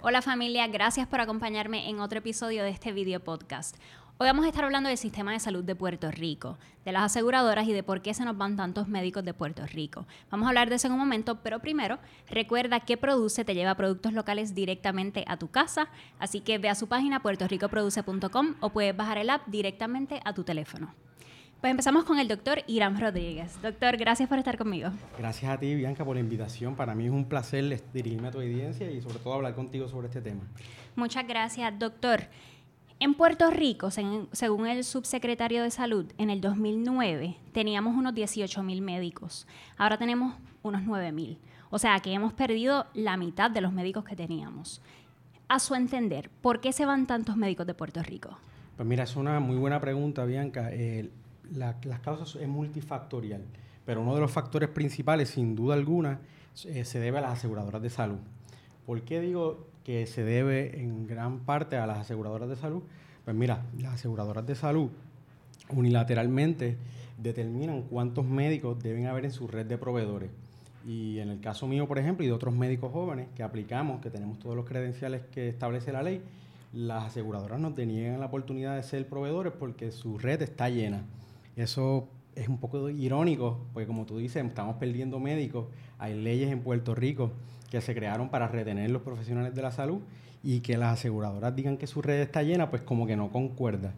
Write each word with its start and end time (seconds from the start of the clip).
Hola 0.00 0.22
familia, 0.22 0.64
gracias 0.68 1.08
por 1.08 1.20
acompañarme 1.20 1.90
en 1.90 1.98
otro 1.98 2.20
episodio 2.20 2.62
de 2.62 2.70
este 2.70 2.92
video 2.92 3.18
podcast. 3.18 3.76
Hoy 4.18 4.28
vamos 4.28 4.44
a 4.44 4.48
estar 4.48 4.64
hablando 4.64 4.88
del 4.88 4.96
sistema 4.96 5.32
de 5.32 5.40
salud 5.40 5.64
de 5.64 5.74
Puerto 5.74 6.08
Rico, 6.12 6.56
de 6.84 6.92
las 6.92 7.02
aseguradoras 7.02 7.66
y 7.66 7.72
de 7.72 7.82
por 7.82 8.00
qué 8.00 8.14
se 8.14 8.24
nos 8.24 8.38
van 8.38 8.56
tantos 8.56 8.86
médicos 8.86 9.24
de 9.24 9.34
Puerto 9.34 9.66
Rico. 9.66 10.06
Vamos 10.30 10.46
a 10.46 10.50
hablar 10.50 10.68
de 10.68 10.76
eso 10.76 10.86
en 10.86 10.92
un 10.92 11.00
momento, 11.00 11.40
pero 11.42 11.58
primero 11.58 11.98
recuerda 12.30 12.78
que 12.78 12.96
Produce 12.96 13.44
te 13.44 13.56
lleva 13.56 13.74
productos 13.74 14.12
locales 14.12 14.54
directamente 14.54 15.24
a 15.26 15.36
tu 15.36 15.48
casa, 15.48 15.88
así 16.20 16.42
que 16.42 16.58
ve 16.58 16.68
a 16.68 16.76
su 16.76 16.86
página 16.86 17.20
puertoricoproduce.com 17.20 18.54
o 18.60 18.70
puedes 18.70 18.96
bajar 18.96 19.18
el 19.18 19.30
app 19.30 19.48
directamente 19.48 20.20
a 20.24 20.32
tu 20.32 20.44
teléfono. 20.44 20.94
Pues 21.60 21.72
empezamos 21.72 22.04
con 22.04 22.20
el 22.20 22.28
doctor 22.28 22.62
Irán 22.68 23.00
Rodríguez. 23.00 23.60
Doctor, 23.60 23.96
gracias 23.96 24.28
por 24.28 24.38
estar 24.38 24.56
conmigo. 24.56 24.90
Gracias 25.18 25.50
a 25.50 25.58
ti, 25.58 25.74
Bianca, 25.74 26.04
por 26.04 26.14
la 26.14 26.20
invitación. 26.20 26.76
Para 26.76 26.94
mí 26.94 27.06
es 27.06 27.10
un 27.10 27.24
placer 27.24 27.82
dirigirme 27.92 28.28
a 28.28 28.30
tu 28.30 28.38
audiencia 28.38 28.88
y 28.88 29.00
sobre 29.00 29.18
todo 29.18 29.34
hablar 29.34 29.56
contigo 29.56 29.88
sobre 29.88 30.06
este 30.06 30.20
tema. 30.20 30.42
Muchas 30.94 31.26
gracias, 31.26 31.76
doctor. 31.76 32.28
En 33.00 33.14
Puerto 33.14 33.50
Rico, 33.50 33.90
según 33.90 34.68
el 34.68 34.84
subsecretario 34.84 35.64
de 35.64 35.72
Salud, 35.72 36.06
en 36.16 36.30
el 36.30 36.40
2009 36.40 37.36
teníamos 37.52 37.96
unos 37.96 38.14
18 38.14 38.62
mil 38.62 38.80
médicos. 38.80 39.48
Ahora 39.76 39.98
tenemos 39.98 40.36
unos 40.62 40.82
9 40.84 41.10
mil. 41.10 41.38
O 41.70 41.80
sea 41.80 41.98
que 41.98 42.12
hemos 42.12 42.34
perdido 42.34 42.86
la 42.94 43.16
mitad 43.16 43.50
de 43.50 43.62
los 43.62 43.72
médicos 43.72 44.04
que 44.04 44.14
teníamos. 44.14 44.80
A 45.48 45.58
su 45.58 45.74
entender, 45.74 46.30
¿por 46.40 46.60
qué 46.60 46.72
se 46.72 46.86
van 46.86 47.08
tantos 47.08 47.36
médicos 47.36 47.66
de 47.66 47.74
Puerto 47.74 48.00
Rico? 48.00 48.38
Pues 48.76 48.88
mira, 48.88 49.02
es 49.02 49.16
una 49.16 49.40
muy 49.40 49.56
buena 49.56 49.80
pregunta, 49.80 50.24
Bianca. 50.24 50.70
Las 51.52 52.00
causas 52.00 52.36
es 52.40 52.48
multifactorial, 52.48 53.42
pero 53.84 54.02
uno 54.02 54.14
de 54.14 54.20
los 54.20 54.30
factores 54.30 54.68
principales, 54.68 55.30
sin 55.30 55.54
duda 55.54 55.74
alguna, 55.74 56.20
eh, 56.66 56.84
se 56.84 56.98
debe 56.98 57.18
a 57.18 57.20
las 57.20 57.38
aseguradoras 57.38 57.82
de 57.82 57.90
salud. 57.90 58.18
¿Por 58.86 59.02
qué 59.02 59.20
digo 59.20 59.66
que 59.84 60.06
se 60.06 60.24
debe 60.24 60.80
en 60.80 61.06
gran 61.06 61.40
parte 61.40 61.76
a 61.76 61.86
las 61.86 61.98
aseguradoras 61.98 62.48
de 62.48 62.56
salud? 62.56 62.82
Pues 63.24 63.36
mira, 63.36 63.66
las 63.78 63.94
aseguradoras 63.94 64.46
de 64.46 64.54
salud 64.54 64.90
unilateralmente 65.70 66.76
determinan 67.18 67.82
cuántos 67.82 68.24
médicos 68.24 68.82
deben 68.82 69.06
haber 69.06 69.26
en 69.26 69.32
su 69.32 69.46
red 69.46 69.66
de 69.66 69.76
proveedores. 69.76 70.30
Y 70.86 71.18
en 71.18 71.28
el 71.28 71.40
caso 71.40 71.66
mío, 71.66 71.86
por 71.86 71.98
ejemplo, 71.98 72.24
y 72.24 72.28
de 72.28 72.32
otros 72.32 72.54
médicos 72.54 72.92
jóvenes 72.92 73.28
que 73.34 73.42
aplicamos, 73.42 74.00
que 74.00 74.10
tenemos 74.10 74.38
todos 74.38 74.56
los 74.56 74.64
credenciales 74.64 75.22
que 75.32 75.48
establece 75.48 75.92
la 75.92 76.02
ley, 76.02 76.22
las 76.72 77.04
aseguradoras 77.04 77.60
nos 77.60 77.74
deniegan 77.74 78.20
la 78.20 78.26
oportunidad 78.26 78.76
de 78.76 78.82
ser 78.82 79.06
proveedores 79.06 79.52
porque 79.58 79.90
su 79.90 80.18
red 80.18 80.40
está 80.42 80.68
llena. 80.68 81.02
Eso 81.58 82.08
es 82.36 82.48
un 82.48 82.58
poco 82.58 82.88
irónico, 82.88 83.58
porque 83.72 83.88
como 83.88 84.06
tú 84.06 84.18
dices, 84.18 84.44
estamos 84.44 84.76
perdiendo 84.76 85.18
médicos. 85.18 85.66
Hay 85.98 86.14
leyes 86.14 86.52
en 86.52 86.60
Puerto 86.60 86.94
Rico 86.94 87.32
que 87.68 87.80
se 87.80 87.96
crearon 87.96 88.28
para 88.28 88.46
retener 88.46 88.90
los 88.90 89.02
profesionales 89.02 89.56
de 89.56 89.62
la 89.62 89.72
salud 89.72 89.98
y 90.44 90.60
que 90.60 90.76
las 90.76 91.00
aseguradoras 91.00 91.56
digan 91.56 91.76
que 91.76 91.88
su 91.88 92.00
red 92.00 92.20
está 92.20 92.44
llena, 92.44 92.70
pues 92.70 92.82
como 92.82 93.08
que 93.08 93.16
no 93.16 93.30
concuerda. 93.30 93.92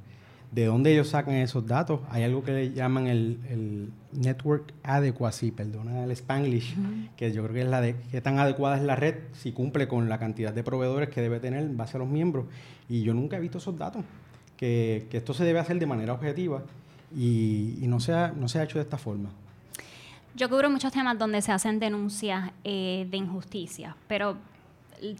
¿De 0.50 0.64
dónde 0.64 0.90
ellos 0.90 1.08
sacan 1.08 1.34
esos 1.34 1.66
datos? 1.66 2.00
Hay 2.08 2.22
algo 2.22 2.42
que 2.42 2.52
le 2.52 2.72
llaman 2.72 3.06
el, 3.08 3.92
Network 4.12 4.72
Adequacy, 4.82 5.50
perdona 5.52 6.02
el 6.02 6.10
Spanglish, 6.12 6.76
que 7.16 7.32
yo 7.32 7.42
creo 7.42 7.54
que 7.54 7.60
es 7.60 7.68
la 7.68 7.82
de 7.82 7.94
qué 8.10 8.22
tan 8.22 8.38
adecuada 8.38 8.76
es 8.76 8.82
la 8.82 8.96
red 8.96 9.16
si 9.32 9.52
cumple 9.52 9.86
con 9.86 10.08
la 10.08 10.18
cantidad 10.18 10.52
de 10.52 10.64
proveedores 10.64 11.10
que 11.10 11.20
debe 11.20 11.40
tener 11.40 11.62
en 11.62 11.76
base 11.76 11.98
a 11.98 12.00
los 12.00 12.08
miembros. 12.08 12.46
Y 12.88 13.02
yo 13.02 13.12
nunca 13.12 13.36
he 13.36 13.40
visto 13.40 13.58
esos 13.58 13.78
datos, 13.78 14.02
que, 14.56 15.06
esto 15.12 15.34
se 15.34 15.44
debe 15.44 15.60
hacer 15.60 15.78
de 15.78 15.86
manera 15.86 16.14
objetiva 16.14 16.64
y, 17.16 17.78
no, 17.82 18.00
se 18.00 18.12
ha, 18.12 18.28
no 18.28 18.48
se 18.48 18.58
ha 18.58 18.64
hecho 18.64 18.78
de 18.78 18.84
esta 18.84 18.98
forma. 18.98 19.30
Yo 20.34 20.48
cubro 20.48 20.70
muchos 20.70 20.92
temas 20.92 21.18
donde 21.18 21.42
se 21.42 21.52
hacen 21.52 21.80
denuncias 21.80 22.50
eh, 22.62 23.06
de 23.10 23.16
injusticia, 23.16 23.96
pero 24.06 24.36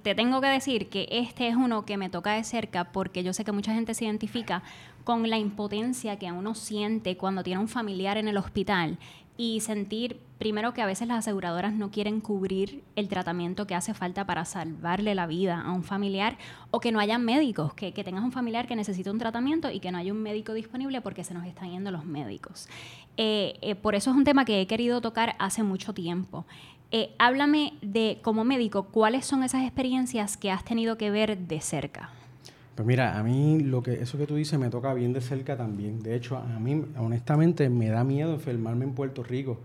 te 0.02 0.14
tengo 0.14 0.40
que 0.40 0.46
decir 0.48 0.88
que 0.88 1.08
este 1.10 1.48
es 1.48 1.56
uno 1.56 1.84
que 1.84 1.96
me 1.96 2.10
toca 2.10 2.32
de 2.32 2.44
cerca 2.44 2.84
porque 2.84 3.22
yo 3.22 3.32
sé 3.32 3.44
que 3.44 3.52
mucha 3.52 3.74
gente 3.74 3.94
se 3.94 4.04
identifica 4.04 4.62
con 5.04 5.28
la 5.28 5.38
impotencia 5.38 6.18
que 6.18 6.30
uno 6.30 6.54
siente 6.54 7.16
cuando 7.16 7.42
tiene 7.42 7.60
un 7.60 7.68
familiar 7.68 8.18
en 8.18 8.28
el 8.28 8.36
hospital 8.36 8.98
y 9.36 9.60
sentir 9.60 10.20
primero 10.40 10.72
que 10.72 10.80
a 10.80 10.86
veces 10.86 11.06
las 11.06 11.18
aseguradoras 11.18 11.74
no 11.74 11.90
quieren 11.90 12.20
cubrir 12.20 12.82
el 12.96 13.08
tratamiento 13.08 13.66
que 13.66 13.74
hace 13.74 13.92
falta 13.92 14.24
para 14.26 14.46
salvarle 14.46 15.14
la 15.14 15.26
vida 15.26 15.60
a 15.60 15.70
un 15.70 15.84
familiar 15.84 16.38
o 16.70 16.80
que 16.80 16.92
no 16.92 16.98
haya 16.98 17.18
médicos, 17.18 17.74
que, 17.74 17.92
que 17.92 18.02
tengas 18.02 18.24
un 18.24 18.32
familiar 18.32 18.66
que 18.66 18.74
necesita 18.74 19.10
un 19.10 19.18
tratamiento 19.18 19.70
y 19.70 19.80
que 19.80 19.92
no 19.92 19.98
haya 19.98 20.10
un 20.12 20.22
médico 20.22 20.54
disponible 20.54 21.02
porque 21.02 21.24
se 21.24 21.34
nos 21.34 21.46
están 21.46 21.70
yendo 21.70 21.90
los 21.90 22.06
médicos. 22.06 22.68
Eh, 23.18 23.58
eh, 23.60 23.74
por 23.74 23.94
eso 23.94 24.10
es 24.10 24.16
un 24.16 24.24
tema 24.24 24.46
que 24.46 24.62
he 24.62 24.66
querido 24.66 25.02
tocar 25.02 25.36
hace 25.38 25.62
mucho 25.62 25.92
tiempo. 25.92 26.46
Eh, 26.90 27.10
háblame 27.18 27.74
de, 27.82 28.18
como 28.22 28.42
médico, 28.42 28.84
cuáles 28.84 29.26
son 29.26 29.44
esas 29.44 29.62
experiencias 29.64 30.38
que 30.38 30.50
has 30.50 30.64
tenido 30.64 30.96
que 30.96 31.10
ver 31.10 31.36
de 31.36 31.60
cerca. 31.60 32.08
Pues 32.76 32.86
mira, 32.86 33.18
a 33.18 33.22
mí 33.22 33.60
lo 33.60 33.82
que 33.82 34.00
eso 34.00 34.16
que 34.16 34.26
tú 34.26 34.36
dices 34.36 34.58
me 34.58 34.70
toca 34.70 34.94
bien 34.94 35.12
de 35.12 35.20
cerca 35.20 35.54
también. 35.54 36.02
De 36.02 36.16
hecho, 36.16 36.38
a 36.38 36.58
mí 36.58 36.82
honestamente 36.96 37.68
me 37.68 37.90
da 37.90 38.04
miedo 38.04 38.32
enfermarme 38.32 38.86
en 38.86 38.94
Puerto 38.94 39.22
Rico, 39.22 39.58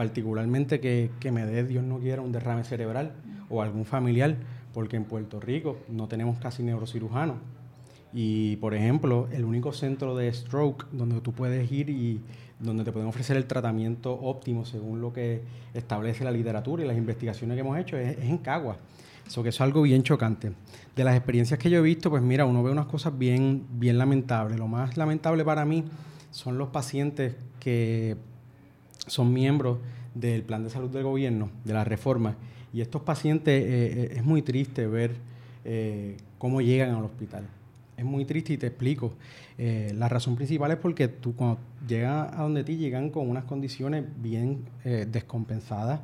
particularmente 0.00 0.80
que, 0.80 1.10
que 1.20 1.30
me 1.30 1.44
dé, 1.44 1.62
Dios 1.62 1.84
no 1.84 1.98
quiera, 1.98 2.22
un 2.22 2.32
derrame 2.32 2.64
cerebral 2.64 3.12
o 3.50 3.60
algún 3.60 3.84
familiar, 3.84 4.34
porque 4.72 4.96
en 4.96 5.04
Puerto 5.04 5.40
Rico 5.40 5.76
no 5.90 6.08
tenemos 6.08 6.38
casi 6.38 6.62
neurocirujanos. 6.62 7.36
Y, 8.10 8.56
por 8.56 8.72
ejemplo, 8.72 9.28
el 9.30 9.44
único 9.44 9.74
centro 9.74 10.16
de 10.16 10.32
stroke 10.32 10.86
donde 10.90 11.20
tú 11.20 11.32
puedes 11.32 11.70
ir 11.70 11.90
y 11.90 12.18
donde 12.58 12.82
te 12.82 12.92
pueden 12.92 13.10
ofrecer 13.10 13.36
el 13.36 13.44
tratamiento 13.44 14.14
óptimo 14.14 14.64
según 14.64 15.02
lo 15.02 15.12
que 15.12 15.42
establece 15.74 16.24
la 16.24 16.30
literatura 16.30 16.82
y 16.82 16.86
las 16.86 16.96
investigaciones 16.96 17.54
que 17.54 17.60
hemos 17.60 17.76
hecho 17.76 17.98
es, 17.98 18.16
en 18.20 18.38
Cagua. 18.38 18.78
Eso 19.26 19.42
que 19.42 19.50
es 19.50 19.60
algo 19.60 19.82
bien 19.82 20.02
chocante. 20.02 20.52
De 20.96 21.04
las 21.04 21.14
experiencias 21.14 21.60
que 21.60 21.68
yo 21.68 21.80
he 21.80 21.82
visto, 21.82 22.08
pues 22.08 22.22
mira, 22.22 22.46
uno 22.46 22.62
ve 22.62 22.70
unas 22.70 22.86
cosas 22.86 23.18
bien, 23.18 23.66
bien 23.72 23.98
lamentables. 23.98 24.58
Lo 24.58 24.66
más 24.66 24.96
lamentable 24.96 25.44
para 25.44 25.66
mí 25.66 25.84
son 26.30 26.56
los 26.56 26.70
pacientes 26.70 27.36
que 27.58 28.16
son 29.06 29.32
miembros 29.32 29.78
del 30.14 30.42
plan 30.42 30.64
de 30.64 30.70
salud 30.70 30.90
del 30.90 31.04
gobierno, 31.04 31.50
de 31.64 31.72
la 31.72 31.84
reforma. 31.84 32.36
Y 32.72 32.80
estos 32.80 33.02
pacientes 33.02 33.62
eh, 33.62 33.66
eh, 33.68 34.12
es 34.16 34.24
muy 34.24 34.42
triste 34.42 34.86
ver 34.86 35.16
eh, 35.64 36.16
cómo 36.38 36.60
llegan 36.60 36.94
al 36.94 37.04
hospital 37.04 37.46
es 37.96 38.06
muy 38.06 38.24
triste 38.24 38.54
y 38.54 38.56
te 38.56 38.68
explico. 38.68 39.12
La 39.58 40.08
razón 40.08 40.34
principal 40.34 40.70
es 40.70 40.78
porque 40.78 41.06
tú 41.06 41.36
cuando 41.36 41.58
llegas 41.86 42.32
a 42.32 42.44
donde 42.44 42.64
ti 42.64 42.78
llegan 42.78 43.10
con 43.10 43.28
unas 43.28 43.44
condiciones 43.44 44.06
bien 44.22 44.64
descompensadas. 44.82 46.00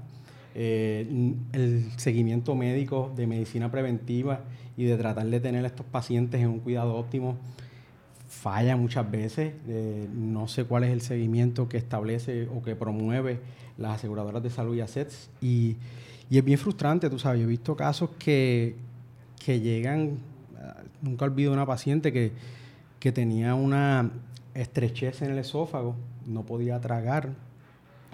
El 0.55 1.87
seguimiento 1.97 2.55
médico 2.55 3.11
de 3.17 3.27
medicina 3.27 3.71
preventiva 3.71 4.41
y 4.77 4.84
de 4.84 4.99
tratar 4.99 5.25
de 5.25 5.41
tener 5.41 5.65
a 5.65 5.69
estos 5.69 5.87
pacientes 5.87 6.39
en 6.39 6.49
un 6.49 6.61
cuidado 6.61 6.97
óptimo 6.97 7.39
falla 8.41 8.77
muchas 8.77 9.11
veces. 9.11 9.55
no 10.15 10.49
sé 10.49 10.65
cuál 10.65 10.85
es 10.85 10.91
el 10.91 11.01
seguimiento 11.01 11.69
que 11.69 11.77
establece 11.77 12.49
o 12.55 12.63
que 12.63 12.77
promueve 12.77 13.41
las 13.79 13.97
aseguradoras 13.97 14.43
de 14.43 14.51
salud 14.51 14.75
y 14.77 14.81
ASETS. 14.81 15.31
Y, 15.41 15.77
es 16.31 16.45
bien 16.45 16.59
frustrante, 16.59 17.09
tú 17.09 17.19
sabes. 17.19 17.41
Yo 17.41 17.47
he 17.47 17.51
visto 17.51 17.77
casos 17.77 18.11
que, 18.19 18.75
que 19.45 19.61
llegan 19.61 20.19
nunca 21.03 21.25
olvido 21.25 21.53
una 21.53 21.67
paciente 21.67 22.13
que, 22.13 22.33
tenía 23.13 23.55
una 23.55 24.11
estrechez 24.53 25.23
en 25.23 25.31
el 25.31 25.39
esófago, 25.39 25.95
no 26.27 26.43
podía 26.43 26.81
tragar. 26.81 27.35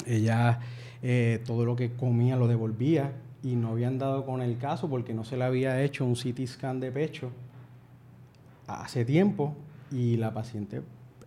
Ella 0.05 0.61
eh, 1.03 1.43
todo 1.47 1.65
lo 1.65 1.77
que 1.77 1.93
comía 1.93 2.37
lo 2.37 2.47
devolvía 2.47 3.13
y 3.43 3.57
no 3.57 3.69
habían 3.71 3.99
dado 3.99 4.27
con 4.27 4.43
el 4.43 4.59
caso 4.59 4.91
porque 4.91 5.15
no 5.15 5.25
se 5.25 5.39
le 5.39 5.45
había 5.45 5.83
hecho 5.83 6.05
un 6.05 6.13
CT 6.13 6.47
scan 6.47 6.79
de 6.79 6.93
pecho 6.93 7.31
hace 8.67 9.07
tiempo 9.07 9.57
y 9.93 10.17
la 10.17 10.33
paciente 10.33 10.83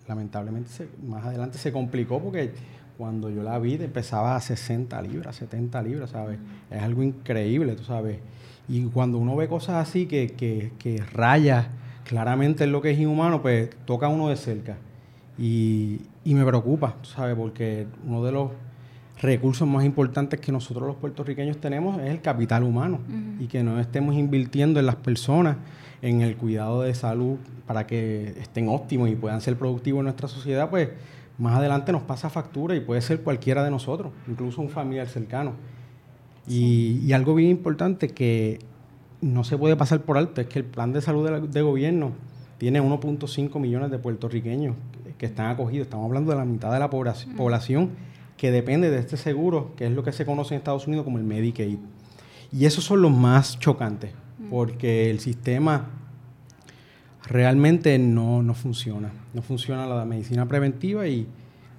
lamentablemente 0.07 0.69
más 1.05 1.25
adelante 1.25 1.57
se 1.57 1.71
complicó 1.71 2.21
porque 2.21 2.51
cuando 2.97 3.29
yo 3.29 3.43
la 3.43 3.59
vi 3.59 3.73
empezaba 3.75 4.35
a 4.35 4.41
60 4.41 5.01
libras, 5.01 5.35
70 5.35 5.81
libras, 5.81 6.11
¿sabes? 6.11 6.39
Es 6.71 6.81
algo 6.81 7.03
increíble, 7.03 7.75
tú 7.75 7.83
sabes. 7.83 8.19
Y 8.67 8.83
cuando 8.85 9.17
uno 9.17 9.35
ve 9.35 9.47
cosas 9.47 9.87
así 9.87 10.05
que, 10.05 10.29
que, 10.29 10.71
que 10.79 11.03
raya 11.13 11.69
claramente 12.05 12.63
en 12.63 12.71
lo 12.71 12.81
que 12.81 12.91
es 12.91 12.99
inhumano, 12.99 13.41
pues 13.41 13.69
toca 13.85 14.05
a 14.05 14.09
uno 14.09 14.29
de 14.29 14.37
cerca. 14.37 14.77
Y, 15.37 16.01
y 16.23 16.33
me 16.33 16.45
preocupa, 16.45 16.95
¿sabes? 17.03 17.35
Porque 17.35 17.85
uno 18.05 18.23
de 18.23 18.31
los 18.31 18.51
recursos 19.21 19.67
más 19.67 19.85
importantes 19.85 20.39
que 20.39 20.51
nosotros 20.51 20.87
los 20.87 20.95
puertorriqueños 20.97 21.57
tenemos 21.57 21.99
es 22.01 22.09
el 22.09 22.21
capital 22.21 22.63
humano 22.63 22.99
y 23.39 23.47
que 23.47 23.63
no 23.63 23.79
estemos 23.79 24.15
invirtiendo 24.15 24.79
en 24.79 24.85
las 24.85 24.95
personas, 24.95 25.57
en 26.01 26.21
el 26.21 26.37
cuidado 26.37 26.81
de 26.81 26.93
salud 26.93 27.37
para 27.65 27.87
que 27.87 28.35
estén 28.39 28.69
óptimos 28.69 29.09
y 29.09 29.15
puedan 29.15 29.41
ser 29.41 29.57
productivos 29.57 29.99
en 29.99 30.05
nuestra 30.05 30.27
sociedad, 30.27 30.69
pues 30.69 30.89
más 31.37 31.57
adelante 31.57 31.91
nos 31.91 32.03
pasa 32.03 32.29
factura 32.29 32.75
y 32.75 32.79
puede 32.79 33.01
ser 33.01 33.21
cualquiera 33.21 33.63
de 33.63 33.71
nosotros, 33.71 34.11
incluso 34.27 34.61
un 34.61 34.69
familiar 34.69 35.07
cercano. 35.07 35.53
Y, 36.47 37.11
algo 37.13 37.33
bien 37.35 37.49
importante 37.49 38.09
que 38.09 38.59
no 39.21 39.43
se 39.43 39.57
puede 39.57 39.75
pasar 39.75 40.01
por 40.01 40.17
alto 40.17 40.41
es 40.41 40.47
que 40.47 40.59
el 40.59 40.65
plan 40.65 40.93
de 40.93 41.01
salud 41.01 41.27
de, 41.27 41.61
gobierno 41.61 42.11
tiene 42.57 42.81
1.5 42.81 43.59
millones 43.59 43.89
de 43.89 43.97
puertorriqueños 43.97 44.75
que 45.17 45.25
están 45.25 45.47
acogidos. 45.47 45.87
Estamos 45.87 46.05
hablando 46.05 46.31
de 46.31 46.37
la 46.37 46.45
mitad 46.45 46.71
de 46.71 46.79
la 46.79 46.89
población 46.89 47.91
que 48.37 48.51
depende 48.51 48.91
de 48.91 48.99
este 48.99 49.17
seguro, 49.17 49.73
que 49.75 49.85
es 49.85 49.91
lo 49.91 50.03
que 50.03 50.11
se 50.11 50.25
conoce 50.25 50.53
en 50.53 50.59
Estados 50.59 50.87
Unidos 50.87 51.03
como 51.03 51.17
el 51.17 51.23
Medicaid. 51.23 51.79
Y 52.51 52.65
esos 52.65 52.83
son 52.83 53.01
los 53.01 53.11
más 53.11 53.59
chocantes, 53.59 54.11
porque 54.49 55.09
el 55.09 55.19
sistema 55.19 55.87
realmente 57.27 57.97
no, 57.99 58.43
no 58.43 58.53
funciona. 58.53 59.11
No 59.33 59.41
funciona 59.41 59.85
la 59.85 60.05
medicina 60.05 60.47
preventiva 60.47 61.07
y 61.07 61.27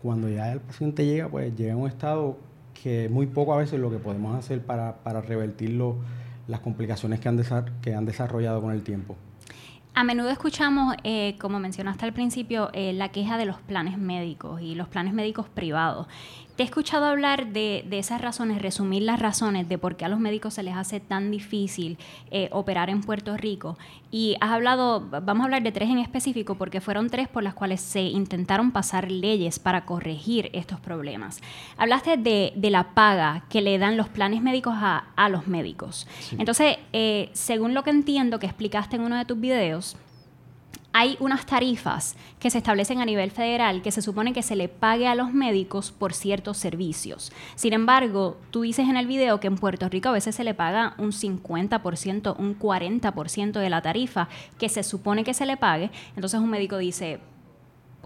cuando 0.02 0.28
ya 0.28 0.52
el 0.52 0.60
paciente 0.60 1.04
llega, 1.04 1.28
pues 1.28 1.54
llega 1.56 1.74
a 1.74 1.76
un 1.76 1.88
estado 1.88 2.38
que 2.82 3.08
muy 3.08 3.26
poco 3.26 3.54
a 3.54 3.58
veces 3.58 3.80
lo 3.80 3.90
que 3.90 3.98
podemos 3.98 4.36
hacer 4.36 4.62
para, 4.62 4.96
para 5.02 5.20
revertir 5.20 5.80
las 6.46 6.60
complicaciones 6.60 7.20
que 7.20 7.28
han, 7.28 7.42
que 7.82 7.94
han 7.94 8.04
desarrollado 8.04 8.60
con 8.60 8.72
el 8.72 8.82
tiempo. 8.82 9.16
A 9.94 10.04
menudo 10.04 10.28
escuchamos, 10.28 10.94
eh, 11.04 11.36
como 11.40 11.58
mencionaste 11.58 12.04
al 12.04 12.12
principio, 12.12 12.68
eh, 12.74 12.92
la 12.92 13.08
queja 13.08 13.38
de 13.38 13.46
los 13.46 13.58
planes 13.62 13.96
médicos 13.96 14.60
y 14.60 14.74
los 14.74 14.88
planes 14.88 15.14
médicos 15.14 15.48
privados. 15.48 16.06
Te 16.56 16.62
he 16.62 16.66
escuchado 16.66 17.04
hablar 17.04 17.48
de, 17.48 17.84
esas 17.90 18.18
razones, 18.18 18.62
resumir 18.62 19.02
las 19.02 19.20
razones 19.20 19.68
de 19.68 19.76
por 19.76 19.96
qué 19.96 20.06
a 20.06 20.08
los 20.08 20.18
médicos 20.18 20.54
se 20.54 20.62
les 20.62 20.74
hace 20.74 21.00
tan 21.00 21.30
difícil 21.30 21.98
eh, 22.30 22.48
operar 22.50 22.88
en 22.88 23.02
Puerto 23.02 23.36
Rico. 23.36 23.76
Y 24.10 24.36
has 24.40 24.52
hablado, 24.52 25.06
vamos 25.10 25.42
a 25.42 25.44
hablar 25.44 25.62
de 25.62 25.70
tres 25.70 25.90
en 25.90 25.98
específico, 25.98 26.54
porque 26.54 26.80
fueron 26.80 27.10
tres 27.10 27.28
por 27.28 27.42
las 27.42 27.52
cuales 27.52 27.82
se 27.82 28.00
intentaron 28.00 28.70
pasar 28.70 29.10
leyes 29.10 29.58
para 29.58 29.84
corregir 29.84 30.48
estos 30.54 30.80
problemas. 30.80 31.42
Hablaste 31.76 32.16
de, 32.16 32.70
la 32.70 32.94
paga 32.94 33.44
que 33.50 33.60
le 33.60 33.76
dan 33.76 33.98
los 33.98 34.08
planes 34.08 34.40
médicos 34.40 34.74
a, 34.78 35.28
los 35.28 35.48
médicos. 35.48 36.06
Entonces, 36.38 36.78
eh, 36.94 37.28
según 37.34 37.74
lo 37.74 37.82
que 37.82 37.90
entiendo 37.90 38.38
que 38.38 38.46
explicaste 38.46 38.96
en 38.96 39.02
uno 39.02 39.16
de 39.16 39.26
tus 39.26 39.38
videos, 39.38 39.96
hay 40.98 41.18
unas 41.20 41.44
tarifas 41.44 42.16
que 42.40 42.48
se 42.48 42.56
establecen 42.56 43.02
a 43.02 43.04
nivel 43.04 43.30
federal 43.30 43.82
que 43.82 43.92
se 43.92 44.00
supone 44.00 44.32
que 44.32 44.42
se 44.42 44.56
le 44.56 44.68
pague 44.70 45.06
a 45.06 45.14
los 45.14 45.30
médicos 45.30 45.92
por 45.92 46.14
ciertos 46.14 46.56
servicios. 46.56 47.32
Sin 47.54 47.74
embargo, 47.74 48.38
tú 48.50 48.62
dices 48.62 48.88
en 48.88 48.96
el 48.96 49.06
video 49.06 49.38
que 49.38 49.46
en 49.46 49.56
Puerto 49.56 49.90
Rico 49.90 50.08
a 50.08 50.12
veces 50.12 50.34
se 50.34 50.42
le 50.42 50.54
paga 50.54 50.94
un 50.96 51.12
50%, 51.12 52.36
un 52.38 52.58
40% 52.58 53.60
de 53.60 53.68
la 53.68 53.82
tarifa 53.82 54.30
que 54.58 54.70
se 54.70 54.82
supone 54.82 55.22
que 55.22 55.34
se 55.34 55.44
le 55.44 55.58
pague. 55.58 55.90
Entonces 56.14 56.40
un 56.40 56.48
médico 56.48 56.78
dice, 56.78 57.20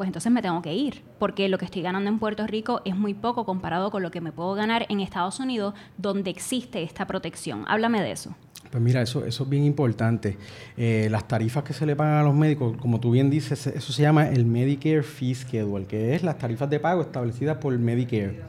pues 0.01 0.09
entonces 0.09 0.33
me 0.33 0.41
tengo 0.41 0.63
que 0.63 0.73
ir, 0.73 1.03
porque 1.19 1.47
lo 1.51 1.59
que 1.59 1.67
estoy 1.67 1.83
ganando 1.83 2.09
en 2.09 2.19
Puerto 2.19 2.47
Rico 2.47 2.81
es 2.87 2.97
muy 2.97 3.13
poco 3.13 3.45
comparado 3.45 3.91
con 3.91 4.03
lo 4.03 4.11
que 4.11 4.23
me 4.23 4.33
puedo 4.33 4.55
ganar 4.55 4.87
en 4.89 5.01
Estados 5.01 5.41
Unidos, 5.41 5.75
donde 5.99 6.31
existe 6.31 6.83
esta 6.83 7.07
protección. 7.07 7.67
Háblame 7.69 8.01
de 8.01 8.13
eso. 8.13 8.35
Pues 8.71 8.83
mira, 8.83 9.03
eso, 9.03 9.27
eso 9.27 9.43
es 9.45 9.51
bien 9.51 9.63
importante. 9.63 10.39
Eh, 10.79 11.09
las 11.11 11.29
tarifas 11.29 11.65
que 11.65 11.75
se 11.75 11.85
le 11.85 11.97
pagan 11.97 12.15
a 12.15 12.23
los 12.23 12.35
médicos, 12.35 12.79
como 12.79 12.99
tú 12.99 13.11
bien 13.11 13.29
dices, 13.29 13.67
eso 13.67 13.93
se 13.93 14.01
llama 14.01 14.31
el 14.31 14.47
Medicare 14.47 15.03
Fee 15.03 15.35
Schedule, 15.35 15.85
que 15.85 16.15
es 16.15 16.23
las 16.23 16.39
tarifas 16.39 16.71
de 16.71 16.81
pago 16.81 17.03
establecidas 17.03 17.59
por 17.59 17.79
Medicare. 17.79 18.41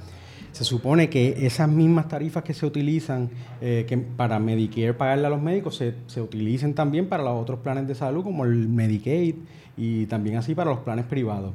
Se 0.52 0.66
supone 0.66 1.10
que 1.10 1.46
esas 1.46 1.70
mismas 1.70 2.08
tarifas 2.08 2.44
que 2.44 2.54
se 2.54 2.66
utilizan 2.66 3.30
eh, 3.62 3.86
que 3.88 3.98
para 3.98 4.38
Medicare 4.40 4.94
pagarle 4.94 5.28
a 5.28 5.30
los 5.30 5.42
médicos 5.42 5.78
se, 5.78 5.96
se 6.08 6.22
utilicen 6.22 6.74
también 6.74 7.08
para 7.08 7.24
los 7.24 7.42
otros 7.42 7.60
planes 7.60 7.88
de 7.88 7.96
salud, 7.96 8.24
como 8.24 8.44
el 8.44 8.68
Medicaid, 8.68 9.36
y 9.78 10.06
también 10.08 10.38
así 10.38 10.54
para 10.54 10.70
los 10.70 10.80
planes 10.80 11.06
privados. 11.06 11.54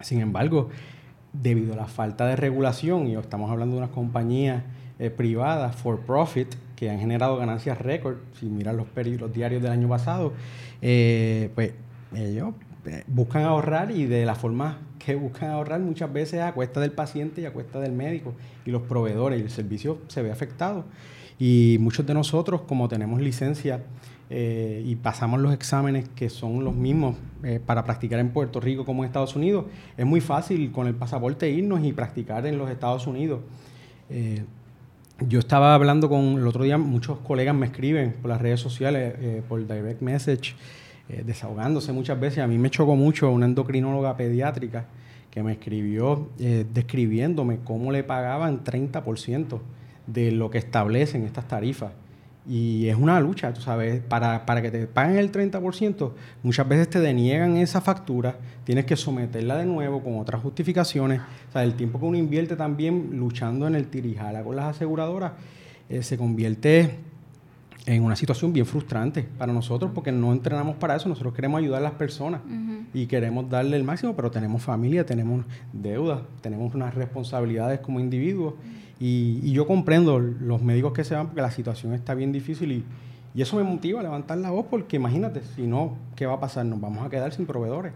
Sin 0.00 0.20
embargo, 0.20 0.70
debido 1.32 1.74
a 1.74 1.76
la 1.76 1.86
falta 1.86 2.26
de 2.26 2.36
regulación, 2.36 3.06
y 3.08 3.14
estamos 3.14 3.50
hablando 3.50 3.76
de 3.76 3.82
unas 3.82 3.90
compañías 3.90 4.62
eh, 4.98 5.10
privadas 5.10 5.74
for 5.76 6.00
profit 6.00 6.54
que 6.76 6.90
han 6.90 6.98
generado 6.98 7.36
ganancias 7.36 7.78
récord, 7.78 8.16
si 8.38 8.46
miran 8.46 8.76
los, 8.76 8.86
los 8.94 9.32
diarios 9.32 9.62
del 9.62 9.72
año 9.72 9.88
pasado, 9.88 10.32
eh, 10.80 11.50
pues 11.54 11.72
ellos 12.14 12.54
buscan 13.06 13.42
ahorrar 13.42 13.90
y 13.90 14.06
de 14.06 14.26
la 14.26 14.34
forma 14.34 14.78
que 14.98 15.14
buscan 15.14 15.50
ahorrar 15.50 15.80
muchas 15.80 16.12
veces 16.12 16.40
a 16.40 16.52
cuesta 16.52 16.80
del 16.80 16.92
paciente 16.92 17.40
y 17.40 17.46
a 17.46 17.52
cuesta 17.52 17.80
del 17.80 17.92
médico 17.92 18.34
y 18.64 18.70
los 18.70 18.82
proveedores 18.82 19.40
y 19.40 19.42
el 19.42 19.50
servicio 19.50 19.98
se 20.08 20.22
ve 20.22 20.30
afectado. 20.30 20.84
Y 21.38 21.78
muchos 21.80 22.06
de 22.06 22.14
nosotros, 22.14 22.62
como 22.62 22.88
tenemos 22.88 23.20
licencia 23.20 23.82
y 24.30 24.96
pasamos 24.96 25.40
los 25.40 25.52
exámenes 25.52 26.08
que 26.16 26.28
son 26.28 26.64
los 26.64 26.74
mismos 26.74 27.16
para 27.66 27.84
practicar 27.84 28.18
en 28.18 28.30
Puerto 28.30 28.58
Rico 28.60 28.84
como 28.84 29.02
en 29.04 29.08
Estados 29.08 29.36
Unidos, 29.36 29.66
es 29.96 30.06
muy 30.06 30.20
fácil 30.20 30.72
con 30.72 30.86
el 30.86 30.94
pasaporte 30.94 31.50
irnos 31.50 31.84
y 31.84 31.92
practicar 31.92 32.46
en 32.46 32.58
los 32.58 32.70
Estados 32.70 33.06
Unidos 33.06 33.40
yo 35.20 35.38
estaba 35.38 35.74
hablando 35.74 36.08
con 36.08 36.38
el 36.38 36.46
otro 36.46 36.64
día, 36.64 36.76
muchos 36.78 37.18
colegas 37.20 37.54
me 37.54 37.66
escriben 37.66 38.14
por 38.20 38.30
las 38.30 38.40
redes 38.40 38.60
sociales, 38.60 39.14
eh, 39.20 39.42
por 39.48 39.64
direct 39.66 40.02
message, 40.02 40.54
eh, 41.08 41.22
desahogándose 41.24 41.92
muchas 41.92 42.18
veces. 42.18 42.38
A 42.40 42.46
mí 42.46 42.58
me 42.58 42.70
chocó 42.70 42.96
mucho 42.96 43.30
una 43.30 43.46
endocrinóloga 43.46 44.16
pediátrica 44.16 44.86
que 45.30 45.42
me 45.42 45.52
escribió 45.52 46.28
eh, 46.38 46.64
describiéndome 46.72 47.58
cómo 47.64 47.90
le 47.90 48.04
pagaban 48.04 48.62
30% 48.62 49.60
de 50.06 50.30
lo 50.30 50.50
que 50.50 50.58
establecen 50.58 51.24
estas 51.24 51.48
tarifas. 51.48 51.92
Y 52.46 52.88
es 52.88 52.96
una 52.96 53.18
lucha, 53.20 53.52
tú 53.52 53.60
sabes, 53.62 54.02
para, 54.02 54.44
para 54.44 54.60
que 54.60 54.70
te 54.70 54.86
paguen 54.86 55.16
el 55.16 55.32
30%, 55.32 56.12
muchas 56.42 56.68
veces 56.68 56.90
te 56.90 57.00
deniegan 57.00 57.56
esa 57.56 57.80
factura, 57.80 58.36
tienes 58.64 58.84
que 58.84 58.96
someterla 58.96 59.56
de 59.56 59.64
nuevo 59.64 60.02
con 60.02 60.18
otras 60.18 60.42
justificaciones. 60.42 61.20
O 61.48 61.52
sea, 61.52 61.64
el 61.64 61.74
tiempo 61.74 61.98
que 61.98 62.04
uno 62.04 62.18
invierte 62.18 62.54
también 62.54 63.10
luchando 63.12 63.66
en 63.66 63.74
el 63.74 63.88
tirijala 63.88 64.42
con 64.42 64.56
las 64.56 64.76
aseguradoras 64.76 65.32
eh, 65.88 66.02
se 66.02 66.16
convierte 66.16 66.98
en 67.86 68.02
una 68.02 68.16
situación 68.16 68.52
bien 68.52 68.64
frustrante 68.66 69.26
para 69.38 69.52
nosotros 69.52 69.90
porque 69.94 70.10
no 70.10 70.32
entrenamos 70.32 70.76
para 70.76 70.96
eso, 70.96 71.08
nosotros 71.08 71.34
queremos 71.34 71.58
ayudar 71.58 71.80
a 71.80 71.84
las 71.84 71.92
personas 71.92 72.40
y 72.94 73.06
queremos 73.06 73.48
darle 73.50 73.76
el 73.76 73.84
máximo, 73.84 74.14
pero 74.16 74.30
tenemos 74.30 74.62
familia, 74.62 75.04
tenemos 75.04 75.44
deudas, 75.72 76.22
tenemos 76.40 76.74
unas 76.74 76.94
responsabilidades 76.94 77.80
como 77.80 78.00
individuos. 78.00 78.54
Y, 79.00 79.52
yo 79.52 79.66
comprendo 79.66 80.18
los 80.18 80.62
médicos 80.62 80.92
que 80.92 81.04
se 81.04 81.14
van 81.14 81.26
porque 81.26 81.42
la 81.42 81.50
situación 81.50 81.92
está 81.92 82.14
bien 82.14 82.32
difícil 82.32 82.72
y, 82.72 82.84
y 83.36 83.42
eso 83.42 83.56
me 83.56 83.64
motiva 83.64 83.98
a 83.98 84.02
levantar 84.04 84.38
la 84.38 84.50
voz 84.50 84.66
porque 84.70 84.94
imagínate, 84.94 85.42
si 85.42 85.62
no, 85.62 85.96
¿qué 86.14 86.24
va 86.24 86.34
a 86.34 86.40
pasar? 86.40 86.64
Nos 86.66 86.80
vamos 86.80 87.04
a 87.04 87.10
quedar 87.10 87.32
sin 87.32 87.46
proveedores. 87.46 87.92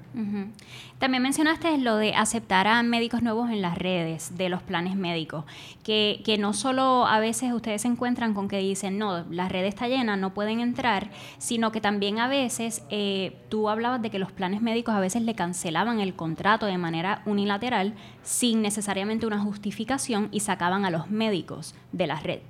También 0.99 1.23
mencionaste 1.23 1.79
lo 1.79 1.95
de 1.95 2.13
aceptar 2.13 2.67
a 2.67 2.83
médicos 2.83 3.23
nuevos 3.23 3.49
en 3.51 3.63
las 3.63 3.79
redes 3.79 4.37
de 4.37 4.49
los 4.49 4.63
planes 4.65 4.97
médicos, 4.97 5.45
que, 5.85 6.23
que 6.25 6.39
no 6.39 6.55
solo 6.55 7.07
a 7.07 7.21
veces 7.21 7.53
ustedes 7.53 7.83
se 7.83 7.89
encuentran 7.89 8.35
con 8.35 8.49
que 8.49 8.59
dicen, 8.59 8.99
no, 8.99 9.25
la 9.31 9.49
red 9.49 9.65
está 9.65 9.87
llena, 9.87 10.17
no 10.17 10.35
pueden 10.35 10.59
entrar, 10.59 11.11
sino 11.39 11.71
que 11.71 11.81
también 11.81 12.19
a 12.19 12.27
veces 12.27 12.83
eh, 12.91 13.37
tú 13.49 13.69
hablabas 13.69 14.03
de 14.03 14.11
que 14.11 14.19
los 14.19 14.33
planes 14.33 14.61
médicos 14.61 14.97
a 14.97 15.01
veces 15.01 15.23
le 15.23 15.35
cancelaban 15.35 16.01
el 16.01 16.15
contrato 16.15 16.67
de 16.67 16.79
manera 16.79 17.23
unilateral 17.27 17.95
sin 18.25 18.61
necesariamente 18.61 19.25
una 19.25 19.39
justificación 19.39 20.31
y 20.33 20.41
sacaban 20.41 20.85
a 20.85 20.91
los 20.91 21.11
médicos 21.11 21.77
de 21.93 22.09
la 22.09 22.19
red. 22.19 22.41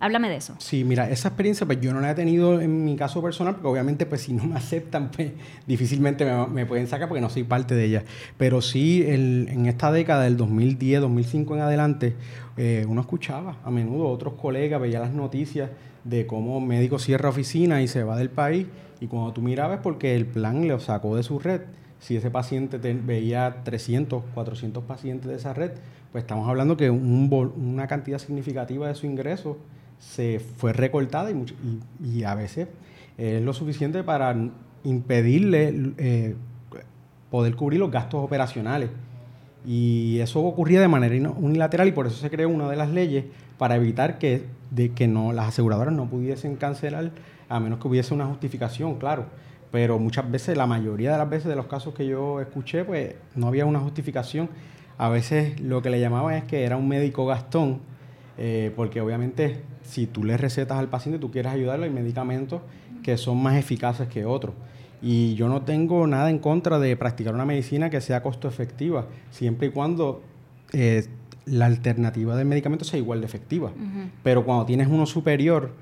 Háblame 0.00 0.28
de 0.28 0.36
eso. 0.36 0.54
Sí, 0.58 0.84
mira, 0.84 1.10
esa 1.10 1.28
experiencia 1.28 1.66
pues 1.66 1.80
yo 1.80 1.92
no 1.92 2.00
la 2.00 2.12
he 2.12 2.14
tenido 2.14 2.60
en 2.60 2.84
mi 2.84 2.94
caso 2.96 3.20
personal, 3.20 3.54
porque 3.54 3.68
obviamente 3.68 4.06
pues 4.06 4.22
si 4.22 4.32
no 4.32 4.44
me 4.44 4.56
aceptan, 4.56 5.10
pues 5.10 5.32
difícilmente 5.66 6.24
me, 6.50 6.66
pueden 6.66 6.86
sacar 6.86 7.08
porque 7.08 7.20
no 7.20 7.30
soy 7.30 7.42
parte 7.42 7.74
de 7.74 7.84
ella. 7.84 8.04
Pero 8.36 8.62
sí, 8.62 9.04
en 9.06 9.66
esta 9.66 9.90
década 9.90 10.24
del 10.24 10.36
2010, 10.36 11.00
2005 11.00 11.56
en 11.56 11.60
adelante, 11.60 12.14
eh, 12.56 12.86
uno 12.88 13.00
escuchaba 13.00 13.56
a 13.64 13.70
menudo 13.70 14.08
otros 14.08 14.34
colegas, 14.34 14.80
veía 14.80 15.00
las 15.00 15.12
noticias 15.12 15.70
de 16.04 16.26
cómo 16.26 16.58
un 16.58 16.68
médico 16.68 16.98
cierra 16.98 17.28
oficina 17.28 17.82
y 17.82 17.88
se 17.88 18.04
va 18.04 18.16
del 18.16 18.30
país, 18.30 18.66
y 19.00 19.06
cuando 19.06 19.32
tú 19.32 19.42
mirabas 19.42 19.80
porque 19.82 20.14
el 20.14 20.26
plan 20.26 20.66
le 20.66 20.78
sacó 20.80 21.16
de 21.16 21.22
su 21.22 21.38
red, 21.38 21.62
si 22.00 22.16
ese 22.16 22.30
paciente 22.30 22.78
veía 22.78 23.62
300, 23.64 24.22
400 24.34 24.84
pacientes 24.84 25.28
de 25.28 25.36
esa 25.36 25.52
red, 25.52 25.72
pues 26.12 26.22
estamos 26.22 26.48
hablando 26.48 26.76
que 26.76 26.90
una 26.90 27.86
cantidad 27.86 28.18
significativa 28.18 28.88
de 28.88 28.94
su 28.94 29.06
ingreso 29.06 29.58
se 29.98 30.40
fue 30.40 30.72
recortada 30.72 31.30
y, 31.30 32.24
a 32.24 32.34
veces 32.34 32.68
es 33.16 33.42
lo 33.42 33.52
suficiente 33.52 34.02
para 34.02 34.36
impedirle 34.84 35.92
eh, 35.98 36.34
poder 37.30 37.56
cubrir 37.56 37.80
los 37.80 37.90
gastos 37.90 38.24
operacionales. 38.24 38.90
Y 39.66 40.20
eso 40.20 40.40
ocurría 40.40 40.80
de 40.80 40.88
manera 40.88 41.30
unilateral 41.30 41.88
y 41.88 41.92
por 41.92 42.06
eso 42.06 42.16
se 42.16 42.30
creó 42.30 42.48
una 42.48 42.70
de 42.70 42.76
las 42.76 42.90
leyes 42.90 43.24
para 43.58 43.76
evitar 43.76 44.18
que, 44.18 44.44
de 44.70 44.92
que 44.92 45.08
no, 45.08 45.32
las 45.32 45.48
aseguradoras 45.48 45.92
no 45.92 46.06
pudiesen 46.08 46.56
cancelar 46.56 47.10
a 47.48 47.60
menos 47.60 47.78
que 47.80 47.88
hubiese 47.88 48.14
una 48.14 48.26
justificación, 48.26 48.96
claro. 48.96 49.26
Pero 49.70 49.98
muchas 49.98 50.30
veces, 50.30 50.56
la 50.56 50.66
mayoría 50.66 51.12
de 51.12 51.18
las 51.18 51.28
veces 51.28 51.48
de 51.48 51.56
los 51.56 51.66
casos 51.66 51.94
que 51.94 52.06
yo 52.06 52.40
escuché, 52.40 52.84
pues 52.84 53.14
no 53.34 53.48
había 53.48 53.66
una 53.66 53.80
justificación. 53.80 54.48
A 54.96 55.08
veces 55.08 55.60
lo 55.60 55.82
que 55.82 55.90
le 55.90 56.00
llamaban 56.00 56.34
es 56.34 56.44
que 56.44 56.64
era 56.64 56.76
un 56.76 56.88
médico 56.88 57.26
gastón, 57.26 57.80
eh, 58.38 58.72
porque 58.74 59.00
obviamente 59.00 59.60
si 59.88 60.06
tú 60.06 60.24
le 60.24 60.36
recetas 60.36 60.78
al 60.78 60.88
paciente, 60.88 61.18
tú 61.18 61.30
quieres 61.30 61.52
ayudarlo, 61.52 61.84
hay 61.84 61.90
medicamentos 61.90 62.60
que 63.02 63.16
son 63.16 63.42
más 63.42 63.56
eficaces 63.56 64.08
que 64.08 64.24
otros. 64.24 64.54
Y 65.00 65.34
yo 65.34 65.48
no 65.48 65.62
tengo 65.62 66.06
nada 66.06 66.28
en 66.28 66.38
contra 66.38 66.78
de 66.78 66.96
practicar 66.96 67.34
una 67.34 67.44
medicina 67.44 67.88
que 67.88 68.00
sea 68.00 68.22
costo 68.22 68.48
efectiva, 68.48 69.06
siempre 69.30 69.68
y 69.68 69.70
cuando 69.70 70.22
eh, 70.72 71.06
la 71.46 71.66
alternativa 71.66 72.36
del 72.36 72.46
medicamento 72.46 72.84
sea 72.84 72.98
igual 72.98 73.20
de 73.20 73.26
efectiva. 73.26 73.70
Pero 74.22 74.44
cuando 74.44 74.66
tienes 74.66 74.88
uno 74.88 75.06
superior, 75.06 75.72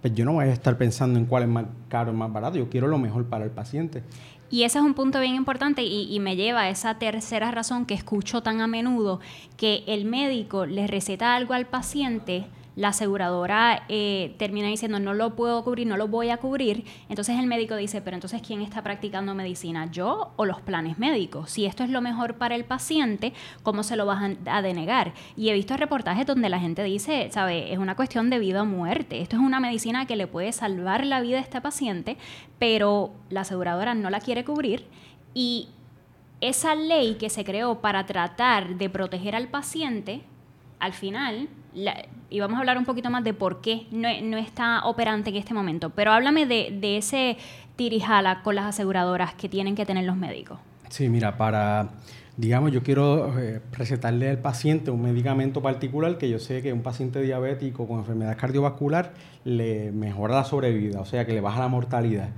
pues 0.00 0.14
yo 0.14 0.24
no 0.24 0.34
voy 0.34 0.46
a 0.46 0.52
estar 0.52 0.78
pensando 0.78 1.18
en 1.18 1.26
cuál 1.26 1.42
es 1.42 1.48
más 1.48 1.66
caro 1.88 2.12
o 2.12 2.14
más 2.14 2.32
barato, 2.32 2.56
yo 2.56 2.70
quiero 2.70 2.86
lo 2.86 2.98
mejor 2.98 3.26
para 3.26 3.44
el 3.44 3.50
paciente. 3.50 4.02
Y 4.48 4.62
ese 4.62 4.78
es 4.78 4.84
un 4.84 4.94
punto 4.94 5.20
bien 5.20 5.34
importante 5.34 5.82
y, 5.82 6.12
y, 6.12 6.18
me 6.18 6.34
lleva 6.34 6.62
a 6.62 6.70
esa 6.70 6.98
tercera 6.98 7.52
razón 7.52 7.86
que 7.86 7.94
escucho 7.94 8.42
tan 8.42 8.60
a 8.60 8.66
menudo, 8.66 9.20
que 9.56 9.84
el 9.86 10.06
médico 10.06 10.66
le 10.66 10.88
receta 10.88 11.36
algo 11.36 11.54
al 11.54 11.66
paciente, 11.66 12.46
la 12.80 12.88
aseguradora 12.88 13.82
eh, 13.90 14.34
termina 14.38 14.68
diciendo 14.68 14.98
no 14.98 15.12
lo 15.12 15.36
puedo 15.36 15.62
cubrir, 15.64 15.86
no 15.86 15.98
lo 15.98 16.08
voy 16.08 16.30
a 16.30 16.38
cubrir, 16.38 16.86
entonces 17.10 17.38
el 17.38 17.46
médico 17.46 17.76
dice, 17.76 18.00
pero 18.00 18.16
entonces 18.16 18.40
¿quién 18.40 18.62
está 18.62 18.82
practicando 18.82 19.34
medicina? 19.34 19.90
¿Yo 19.92 20.32
o 20.36 20.46
los 20.46 20.62
planes 20.62 20.98
médicos? 20.98 21.50
Si 21.50 21.66
esto 21.66 21.84
es 21.84 21.90
lo 21.90 22.00
mejor 22.00 22.36
para 22.36 22.54
el 22.54 22.64
paciente, 22.64 23.34
¿cómo 23.62 23.82
se 23.82 23.96
lo 23.96 24.06
vas 24.06 24.34
a, 24.46 24.62
denegar? 24.62 25.12
Y 25.36 25.50
he 25.50 25.52
visto 25.52 25.76
reportajes 25.76 26.24
donde 26.24 26.48
la 26.48 26.58
gente 26.58 26.82
dice, 26.82 27.28
¿sabe? 27.30 27.70
Es 27.70 27.78
una 27.78 27.96
cuestión 27.96 28.30
de 28.30 28.38
vida 28.38 28.62
o 28.62 28.66
muerte. 28.66 29.20
Esto 29.20 29.36
es 29.36 29.42
una 29.42 29.60
medicina 29.60 30.06
que 30.06 30.16
le 30.16 30.26
puede 30.26 30.50
salvar 30.52 31.04
la 31.04 31.20
vida 31.20 31.36
a 31.36 31.42
este 31.42 31.60
paciente, 31.60 32.16
pero 32.58 33.12
la 33.28 33.42
aseguradora 33.42 33.92
no 33.92 34.08
la 34.08 34.20
quiere 34.20 34.42
cubrir 34.42 34.86
y 35.34 35.68
esa 36.40 36.74
ley 36.74 37.16
que 37.16 37.28
se 37.28 37.44
creó 37.44 37.82
para 37.82 38.06
tratar 38.06 38.76
de 38.76 38.88
proteger 38.88 39.36
al 39.36 39.48
paciente, 39.48 40.22
al 40.80 40.92
final, 40.94 41.48
y 42.30 42.40
vamos 42.40 42.56
a 42.56 42.60
hablar 42.60 42.78
un 42.78 42.84
poquito 42.84 43.10
más 43.10 43.22
de 43.22 43.34
por 43.34 43.60
qué 43.60 43.86
no, 43.92 44.08
está 44.36 44.86
operante 44.86 45.30
en 45.30 45.36
este 45.36 45.54
momento, 45.54 45.90
pero 45.90 46.12
háblame 46.12 46.46
de, 46.46 46.96
ese 46.96 47.36
tirijala 47.76 48.42
con 48.42 48.54
las 48.56 48.66
aseguradoras 48.66 49.34
que 49.34 49.48
tienen 49.48 49.74
que 49.74 49.86
tener 49.86 50.04
los 50.04 50.16
médicos. 50.16 50.58
Sí, 50.88 51.08
mira, 51.08 51.36
para, 51.36 51.90
digamos, 52.36 52.72
yo 52.72 52.82
quiero 52.82 53.38
eh, 53.38 53.60
recetarle 53.72 54.30
al 54.30 54.38
paciente 54.38 54.90
un 54.90 55.02
medicamento 55.02 55.62
particular 55.62 56.18
que 56.18 56.28
yo 56.28 56.38
sé 56.38 56.62
que 56.62 56.72
un 56.72 56.82
paciente 56.82 57.22
diabético 57.22 57.86
con 57.86 58.00
enfermedad 58.00 58.36
cardiovascular 58.36 59.12
le 59.44 59.92
mejora 59.92 60.34
la 60.34 60.44
sobrevida, 60.44 61.00
o 61.00 61.04
sea, 61.04 61.24
que 61.26 61.32
le 61.32 61.40
baja 61.40 61.60
la 61.60 61.68
mortalidad. 61.68 62.30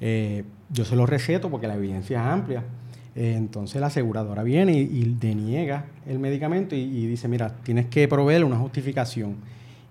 Eh, 0.00 0.44
yo 0.70 0.84
se 0.84 0.96
lo 0.96 1.06
receto 1.06 1.50
porque 1.50 1.66
la 1.66 1.76
evidencia 1.76 2.20
es 2.20 2.26
amplia 2.26 2.64
entonces 3.14 3.80
la 3.80 3.86
aseguradora 3.88 4.42
viene 4.42 4.72
y, 4.72 5.04
deniega 5.20 5.86
el 6.06 6.18
medicamento 6.18 6.74
y, 6.74 7.06
dice, 7.06 7.28
mira, 7.28 7.56
tienes 7.62 7.86
que 7.86 8.08
proveer 8.08 8.44
una 8.44 8.56
justificación. 8.56 9.36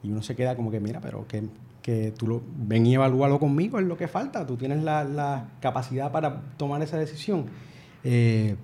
Y 0.03 0.11
uno 0.11 0.21
se 0.21 0.35
queda 0.35 0.55
como 0.55 0.69
que, 0.69 0.79
mira, 0.81 0.99
pero 0.99 1.25
que, 1.27 1.43
que 1.81 2.11
tú 2.17 2.27
lo, 2.27 2.41
ven 2.57 2.85
y 2.85 2.95
evalúalo 2.95 3.39
conmigo, 3.39 3.79
es 3.79 3.85
lo 3.85 3.95
que 3.95 4.07
falta, 4.07 4.45
tú 4.45 4.57
tienes 4.57 4.83
la, 4.83 5.45
capacidad 5.61 6.11
para 6.11 6.41
tomar 6.57 6.81
esa 6.81 6.97
decisión. 6.97 7.45
Eh, 8.03 8.55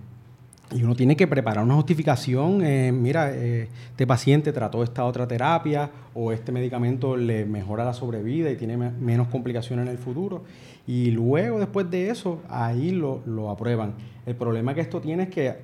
y 0.72 0.84
uno 0.84 0.96
tiene 0.96 1.16
que 1.16 1.26
preparar 1.26 1.64
una 1.64 1.76
justificación, 1.76 2.64
eh, 2.64 2.92
mira, 2.92 3.34
este 3.34 4.06
paciente 4.06 4.54
trató 4.54 4.84
esta 4.84 5.06
otra 5.06 5.28
terapia 5.28 5.90
o 6.14 6.32
este 6.32 6.52
medicamento 6.52 7.18
le 7.18 7.46
mejora 7.46 7.84
la 7.84 7.94
sobrevida 7.94 8.52
y 8.52 8.56
tiene 8.56 8.78
menos 8.78 9.28
complicaciones 9.30 9.86
en 9.88 9.92
el 9.92 9.98
futuro. 9.98 10.44
Y 10.86 11.12
luego, 11.12 11.60
después 11.60 11.90
de 11.90 12.10
eso, 12.10 12.42
ahí 12.50 12.92
lo, 12.92 13.50
aprueban. 13.50 13.94
El 14.26 14.36
problema 14.36 14.74
que 14.76 14.82
esto 14.82 15.02
tiene 15.02 15.24
es 15.24 15.30
que 15.30 15.56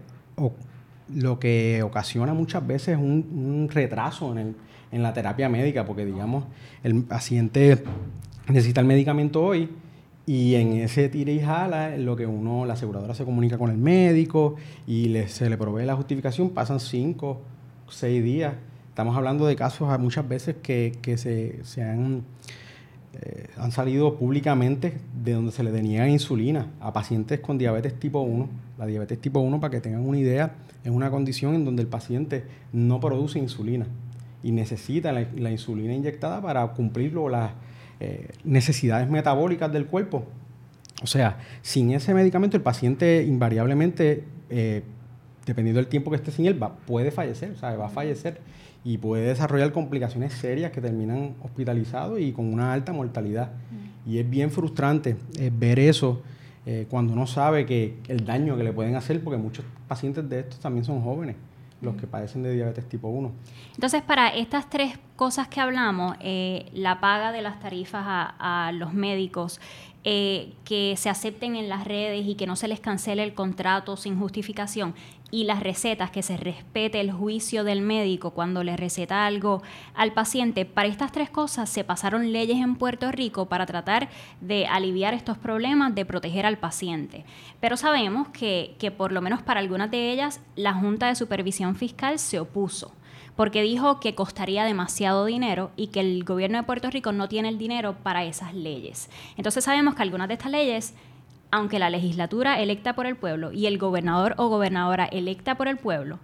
lo 1.14 1.40
que 1.40 1.84
ocasiona 1.84 2.34
muchas 2.34 2.66
veces 2.66 2.90
es 2.90 2.98
un, 2.98 3.70
retraso 3.72 4.36
en, 4.38 4.56
la 4.92 5.14
terapia 5.14 5.50
médica, 5.50 5.86
porque 5.86 6.06
digamos, 6.06 6.46
el 6.84 7.04
paciente 7.04 7.84
necesita 8.48 8.82
el 8.82 8.88
medicamento 8.88 9.44
hoy 9.44 9.70
y 10.26 10.56
en 10.56 10.74
ese 10.74 11.10
tira 11.10 11.32
y 11.32 11.40
jala, 11.40 11.98
lo 11.98 12.16
que 12.16 12.26
uno, 12.26 12.66
la 12.66 12.74
aseguradora 12.74 13.14
se 13.14 13.26
comunica 13.26 13.58
con 13.58 13.70
el 13.70 13.78
médico 13.78 14.56
y 14.88 15.14
se 15.28 15.50
le 15.50 15.58
provee 15.58 15.86
la 15.86 15.96
justificación, 15.96 16.50
pasan 16.50 16.80
cinco, 16.80 17.42
seis 17.90 18.24
días. 18.24 18.54
Estamos 18.90 19.16
hablando 19.16 19.46
de 19.46 19.56
casos 19.56 20.00
muchas 20.00 20.28
veces 20.28 20.56
que, 20.62 20.98
se, 21.18 21.64
se 21.64 21.84
han 21.84 22.24
eh, 23.22 23.48
han 23.58 23.72
salido 23.72 24.16
públicamente 24.16 24.98
de 25.24 25.34
donde 25.34 25.52
se 25.52 25.64
le 25.64 25.72
deniega 25.72 26.08
insulina 26.08 26.72
a 26.82 26.92
pacientes 26.92 27.40
con 27.40 27.58
diabetes 27.58 27.98
tipo 27.98 28.22
1. 28.22 28.50
La 28.78 28.86
diabetes 28.86 29.22
tipo 29.22 29.40
1, 29.40 29.60
para 29.62 29.72
que 29.72 29.80
tengan 29.80 30.06
una 30.06 30.18
idea, 30.18 30.56
es 30.84 30.92
una 30.92 31.10
condición 31.10 31.56
en 31.56 31.64
donde 31.64 31.82
el 31.82 31.88
paciente 31.88 32.44
no 32.74 33.00
produce 33.00 33.40
insulina 33.40 33.88
y 34.44 34.52
necesita 34.52 35.14
la, 35.14 35.52
insulina 35.52 35.94
inyectada 35.94 36.42
para 36.42 36.68
cumplir 36.74 37.14
las 37.14 37.52
eh, 38.00 38.30
necesidades 38.44 39.10
metabólicas 39.10 39.72
del 39.72 39.86
cuerpo. 39.86 40.26
O 41.02 41.08
sea, 41.08 41.38
sin 41.62 41.92
ese 41.92 42.14
medicamento 42.14 42.58
el 42.58 42.64
paciente 42.64 43.24
invariablemente, 43.24 44.24
eh, 44.50 44.84
dependiendo 45.46 45.80
del 45.80 45.88
tiempo 45.88 46.12
que 46.12 46.18
esté 46.18 46.32
sin 46.32 46.46
él, 46.46 46.62
va, 46.62 46.76
puede 46.76 47.12
fallecer, 47.12 47.52
o 47.52 47.56
sea, 47.56 47.76
va 47.76 47.88
a 47.88 47.90
fallecer 47.90 48.40
y 48.84 48.98
puede 48.98 49.28
desarrollar 49.28 49.72
complicaciones 49.72 50.34
serias 50.34 50.72
que 50.72 50.82
terminan 50.82 51.36
hospitalizados 51.42 52.20
y 52.20 52.32
con 52.32 52.54
una 52.54 52.74
alta 52.74 52.94
mortalidad. 52.94 53.52
Mm. 53.72 54.10
Y 54.10 54.20
es 54.20 54.30
bien 54.30 54.52
frustrante 54.52 55.16
eh, 55.40 55.52
ver 55.58 55.80
eso 55.80 56.22
cuando 56.90 57.14
uno 57.14 57.28
sabe 57.28 57.68
que 57.68 58.00
el 58.08 58.26
daño 58.26 58.58
que 58.58 58.64
le 58.64 58.74
pueden 58.74 58.96
hacer, 58.96 59.24
porque 59.24 59.38
muchos 59.38 59.64
pacientes 59.88 60.28
de 60.28 60.40
estos 60.40 60.60
también 60.60 60.84
son 60.84 61.00
jóvenes, 61.00 61.36
los 61.86 61.96
que 61.96 62.08
padecen 62.08 62.44
de 62.44 62.54
diabetes 62.54 62.90
tipo 62.90 63.08
1. 63.08 63.32
Entonces, 63.76 64.02
para 64.02 64.30
estas 64.30 64.70
tres 64.70 65.00
cosas 65.16 65.48
que 65.48 65.62
hablamos, 65.62 66.18
eh, 66.20 66.70
la 66.74 67.00
paga 67.00 67.32
de 67.32 67.42
las 67.42 67.60
tarifas 67.60 68.04
a 68.06 68.72
los 68.74 68.94
médicos, 68.94 69.62
eh, 70.08 70.54
que 70.66 70.94
se 70.98 71.10
acepten 71.10 71.56
en 71.56 71.68
las 71.68 71.84
redes 71.84 72.28
y 72.28 72.36
que 72.36 72.46
no 72.46 72.56
se 72.56 72.68
les 72.68 72.80
cancele 72.80 73.24
el 73.24 73.34
contrato 73.34 73.98
sin 73.98 74.20
justificación 74.20 74.94
y 75.32 75.46
las 75.46 75.62
recetas, 75.62 76.12
que 76.12 76.22
se 76.22 76.38
respete 76.38 77.02
el 77.02 77.12
juicio 77.12 77.64
del 77.64 77.82
médico 77.82 78.30
cuando 78.30 78.64
le 78.64 78.78
receta 78.78 79.26
algo 79.26 79.64
al 79.96 80.14
paciente. 80.14 80.64
Para 80.64 80.88
estas 80.88 81.12
tres 81.12 81.32
cosas 81.32 81.72
se 81.72 81.84
pasaron 81.84 82.32
leyes 82.32 82.58
en 82.58 82.76
Puerto 82.76 83.12
Rico 83.12 83.48
para 83.48 83.66
tratar 83.66 84.10
de 84.42 84.68
aliviar 84.68 85.16
estos 85.16 85.40
problemas, 85.40 85.96
de 85.96 86.06
proteger 86.06 86.46
al 86.46 86.60
paciente. 86.60 87.26
Pero 87.60 87.76
sabemos 87.76 88.28
que, 88.28 88.76
que 88.78 88.92
por 88.92 89.12
lo 89.12 89.22
menos 89.22 89.42
para 89.42 89.60
algunas 89.60 89.90
de 89.90 90.12
ellas 90.12 90.40
la 90.56 90.74
Junta 90.74 91.08
de 91.08 91.16
Supervisión 91.16 91.76
Fiscal 91.76 92.20
se 92.20 92.40
opuso 92.40 92.92
porque 93.36 93.62
dijo 93.62 94.00
que 94.00 94.16
costaría 94.16 94.64
demasiado 94.64 95.26
dinero 95.26 95.72
y 95.76 95.88
que 95.88 96.00
el 96.00 96.24
gobierno 96.24 96.58
de 96.58 96.64
Puerto 96.64 96.90
Rico 96.90 97.12
no 97.12 97.28
tiene 97.28 97.50
el 97.50 97.58
dinero 97.58 97.96
para 98.02 98.24
esas 98.24 98.54
leyes. 98.54 99.10
Entonces 99.38 99.64
sabemos 99.64 99.96
que 99.96 100.04
algunas 100.04 100.28
de 100.28 100.36
estas 100.36 100.52
leyes, 100.52 100.94
aunque 101.52 101.80
la 101.80 101.90
legislatura 101.90 102.60
electa 102.60 102.94
por 102.94 103.06
el 103.06 103.16
pueblo 103.16 103.52
y 103.52 103.66
el 103.66 103.78
gobernador 103.78 104.36
o 104.38 104.48
gobernadora 104.48 105.06
electa 105.06 105.56
por 105.56 105.68
el 105.68 105.78
pueblo 105.78 106.20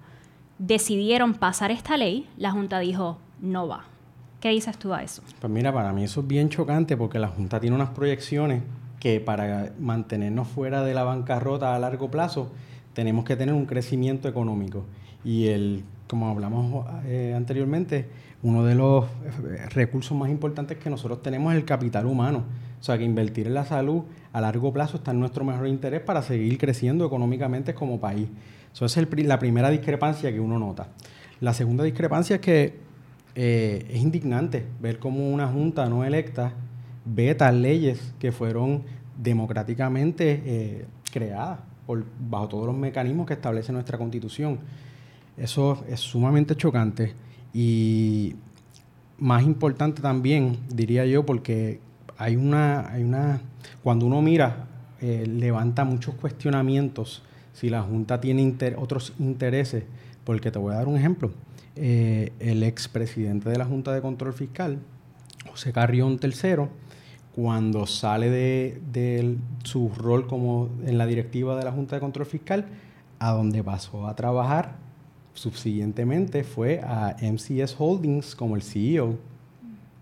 decidieron 0.58 1.34
pasar 1.34 1.72
esta 1.72 1.98
ley, 1.98 2.28
la 2.38 2.52
Junta 2.52 2.80
dijo, 2.80 3.18
no 3.42 3.68
va. 3.68 3.86
¿Qué 4.40 4.50
dices 4.50 4.78
tú 4.78 4.94
a 4.94 5.04
eso? 5.04 5.22
Pues 5.40 5.52
mira, 5.52 5.72
para 5.74 5.94
mí 5.94 6.04
eso 6.04 6.22
es 6.22 6.28
bien 6.28 6.50
chocante 6.50 6.98
porque 6.98 7.20
la 7.20 7.28
Junta 7.28 7.60
tiene 7.60 7.76
unas 7.76 7.90
proyecciones 7.90 8.64
que 9.00 9.20
para 9.20 9.74
mantenernos 9.80 10.48
fuera 10.48 10.84
de 10.84 10.94
la 10.94 11.04
bancarrota 11.04 11.76
a 11.76 11.80
largo 11.80 12.10
plazo 12.10 12.52
tenemos 12.94 13.26
que 13.26 13.36
tener 13.36 13.54
un 13.56 13.66
crecimiento 13.66 14.28
económico. 14.28 14.86
Y 15.24 15.48
el 15.48 15.84
como 16.12 16.28
hablamos 16.28 16.86
eh, 17.06 17.34
anteriormente, 17.34 18.06
uno 18.44 18.66
de 18.66 18.76
los 18.76 19.06
eh, 19.06 19.70
recursos 19.70 20.18
más 20.18 20.30
importantes 20.30 20.78
que 20.78 20.90
nosotros 20.90 21.24
tenemos 21.24 21.54
es 21.54 21.60
el 21.60 21.64
capital 21.64 22.06
humano. 22.06 22.44
O 22.82 22.84
sea, 22.84 22.98
que 22.98 23.06
invertir 23.06 23.48
en 23.48 23.54
la 23.54 23.64
salud 23.64 24.04
a 24.34 24.42
largo 24.42 24.74
plazo 24.74 24.98
está 24.98 25.12
en 25.12 25.22
nuestro 25.22 25.46
mejor 25.46 25.70
interés 25.70 26.02
para 26.02 26.22
seguir 26.22 26.58
creciendo 26.58 27.06
económicamente 27.06 27.74
como 27.74 28.02
país. 28.02 28.28
Eso 28.74 28.86
es 28.86 28.98
la 29.24 29.40
primera 29.40 29.70
discrepancia 29.70 30.34
que 30.34 30.42
uno 30.42 30.60
nota. 30.60 30.90
La 31.40 31.54
segunda 31.54 31.86
discrepancia 31.86 32.36
es 32.36 32.42
que 32.42 32.80
eh, 33.36 33.86
es 33.90 34.02
indignante 34.02 34.66
ver 34.82 35.00
cómo 35.00 35.30
una 35.32 35.48
junta 35.48 35.88
no 35.88 36.04
electa 36.04 36.52
veta 37.06 37.50
leyes 37.54 38.14
que 38.20 38.34
fueron 38.34 38.84
democráticamente 39.18 40.86
creadas 41.10 41.60
bajo 42.20 42.50
todos 42.50 42.66
los 42.66 42.76
mecanismos 42.76 43.26
que 43.26 43.34
establece 43.36 43.72
nuestra 43.72 43.98
constitución. 43.98 44.60
Eso 45.42 45.84
es 45.90 46.00
sumamente 46.00 46.56
chocante 46.56 47.16
y 47.52 48.36
más 49.18 49.42
importante 49.42 50.00
también, 50.00 50.60
diría 50.72 51.04
yo, 51.08 51.26
porque 51.26 51.80
hay 52.16 52.36
una, 52.36 52.88
hay 52.92 53.02
una 53.02 53.42
cuando 53.82 54.06
uno 54.06 54.22
mira, 54.22 54.68
eh, 55.02 55.26
levanta 55.28 55.84
muchos 55.84 56.14
cuestionamientos 56.14 57.24
si 57.54 57.70
la 57.70 57.82
Junta 57.82 58.22
tiene 58.22 58.56
otros 58.78 59.14
intereses, 59.18 59.84
porque 60.26 60.52
te 60.52 60.60
voy 60.60 60.76
a 60.76 60.78
dar 60.78 60.88
un 60.88 60.96
ejemplo. 60.96 61.32
Eh, 61.76 62.34
el 62.40 62.62
expresidente 62.62 63.50
de 63.50 63.58
la 63.58 63.66
Junta 63.66 63.94
de 63.94 64.02
Control 64.02 64.34
Fiscal, 64.34 64.78
José 65.50 65.74
Carrión 65.74 66.20
III, 66.22 66.68
cuando 67.34 67.88
sale 67.88 68.30
de, 68.30 68.80
de, 68.92 69.38
su 69.64 69.90
rol 69.90 70.28
como 70.28 70.70
en 70.86 71.00
la 71.00 71.08
directiva 71.08 71.58
de 71.58 71.66
la 71.66 71.72
Junta 71.72 71.96
de 71.96 72.00
Control 72.00 72.28
Fiscal, 72.28 72.68
a 73.18 73.32
donde 73.32 73.64
pasó 73.64 74.06
a 74.06 74.16
trabajar 74.16 74.91
subsiguientemente 75.34 76.44
fue 76.44 76.82
a 76.84 77.16
MCS 77.22 77.76
Holdings 77.78 78.36
como 78.36 78.56
el 78.56 78.62
CEO. 78.62 79.18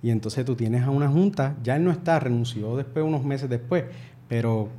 Y 0.01 0.11
entonces 0.11 0.45
tú 0.45 0.55
tienes 0.55 0.83
a 0.83 0.91
una 0.91 1.09
junta, 1.09 1.55
ya 1.63 1.75
él 1.75 1.83
no 1.83 1.91
está, 1.91 2.19
renunció 2.19 2.77
después, 2.77 3.05
unos 3.05 3.23
meses 3.23 3.49
después, 3.49 3.83
pero 4.27 4.69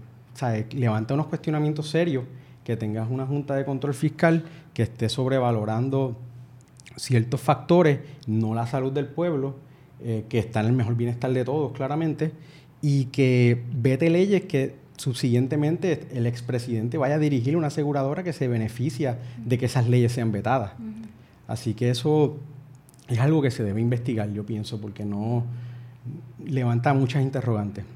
levanta 0.72 1.14
unos 1.14 1.26
cuestionamientos 1.26 1.88
serios, 1.88 2.24
que 2.64 2.76
tengas 2.76 3.10
una 3.10 3.26
junta 3.26 3.54
de 3.54 3.64
control 3.64 3.94
fiscal 3.94 4.44
que 4.72 4.82
esté 4.82 5.08
sobrevalorando 5.08 6.16
ciertos 6.96 7.40
factores, 7.40 8.00
no 8.26 8.54
la 8.54 8.66
salud 8.66 8.92
del 8.92 9.06
pueblo, 9.06 9.56
eh, 10.02 10.24
que 10.28 10.38
está 10.38 10.60
en 10.60 10.66
el 10.66 10.72
mejor 10.72 10.94
bienestar 10.94 11.32
de 11.32 11.44
todos, 11.44 11.72
claramente, 11.72 12.32
y 12.80 13.06
que 13.06 13.62
vete 13.74 14.08
leyes 14.08 14.42
que 14.42 14.76
subsiguientemente 15.00 16.08
el 16.12 16.26
expresidente 16.26 16.98
vaya 16.98 17.14
a 17.14 17.18
dirigir 17.18 17.56
una 17.56 17.68
aseguradora 17.68 18.22
que 18.22 18.34
se 18.34 18.48
beneficia 18.48 19.18
de 19.42 19.56
que 19.56 19.64
esas 19.64 19.88
leyes 19.88 20.12
sean 20.12 20.30
vetadas. 20.30 20.72
Así 21.48 21.72
que 21.72 21.88
eso 21.88 22.36
es 23.08 23.18
algo 23.18 23.40
que 23.40 23.50
se 23.50 23.64
debe 23.64 23.80
investigar, 23.80 24.30
yo 24.30 24.44
pienso, 24.44 24.78
porque 24.78 25.06
no 25.06 25.44
levanta 26.44 26.92
muchas 26.92 27.22
interrogantes. 27.22 27.86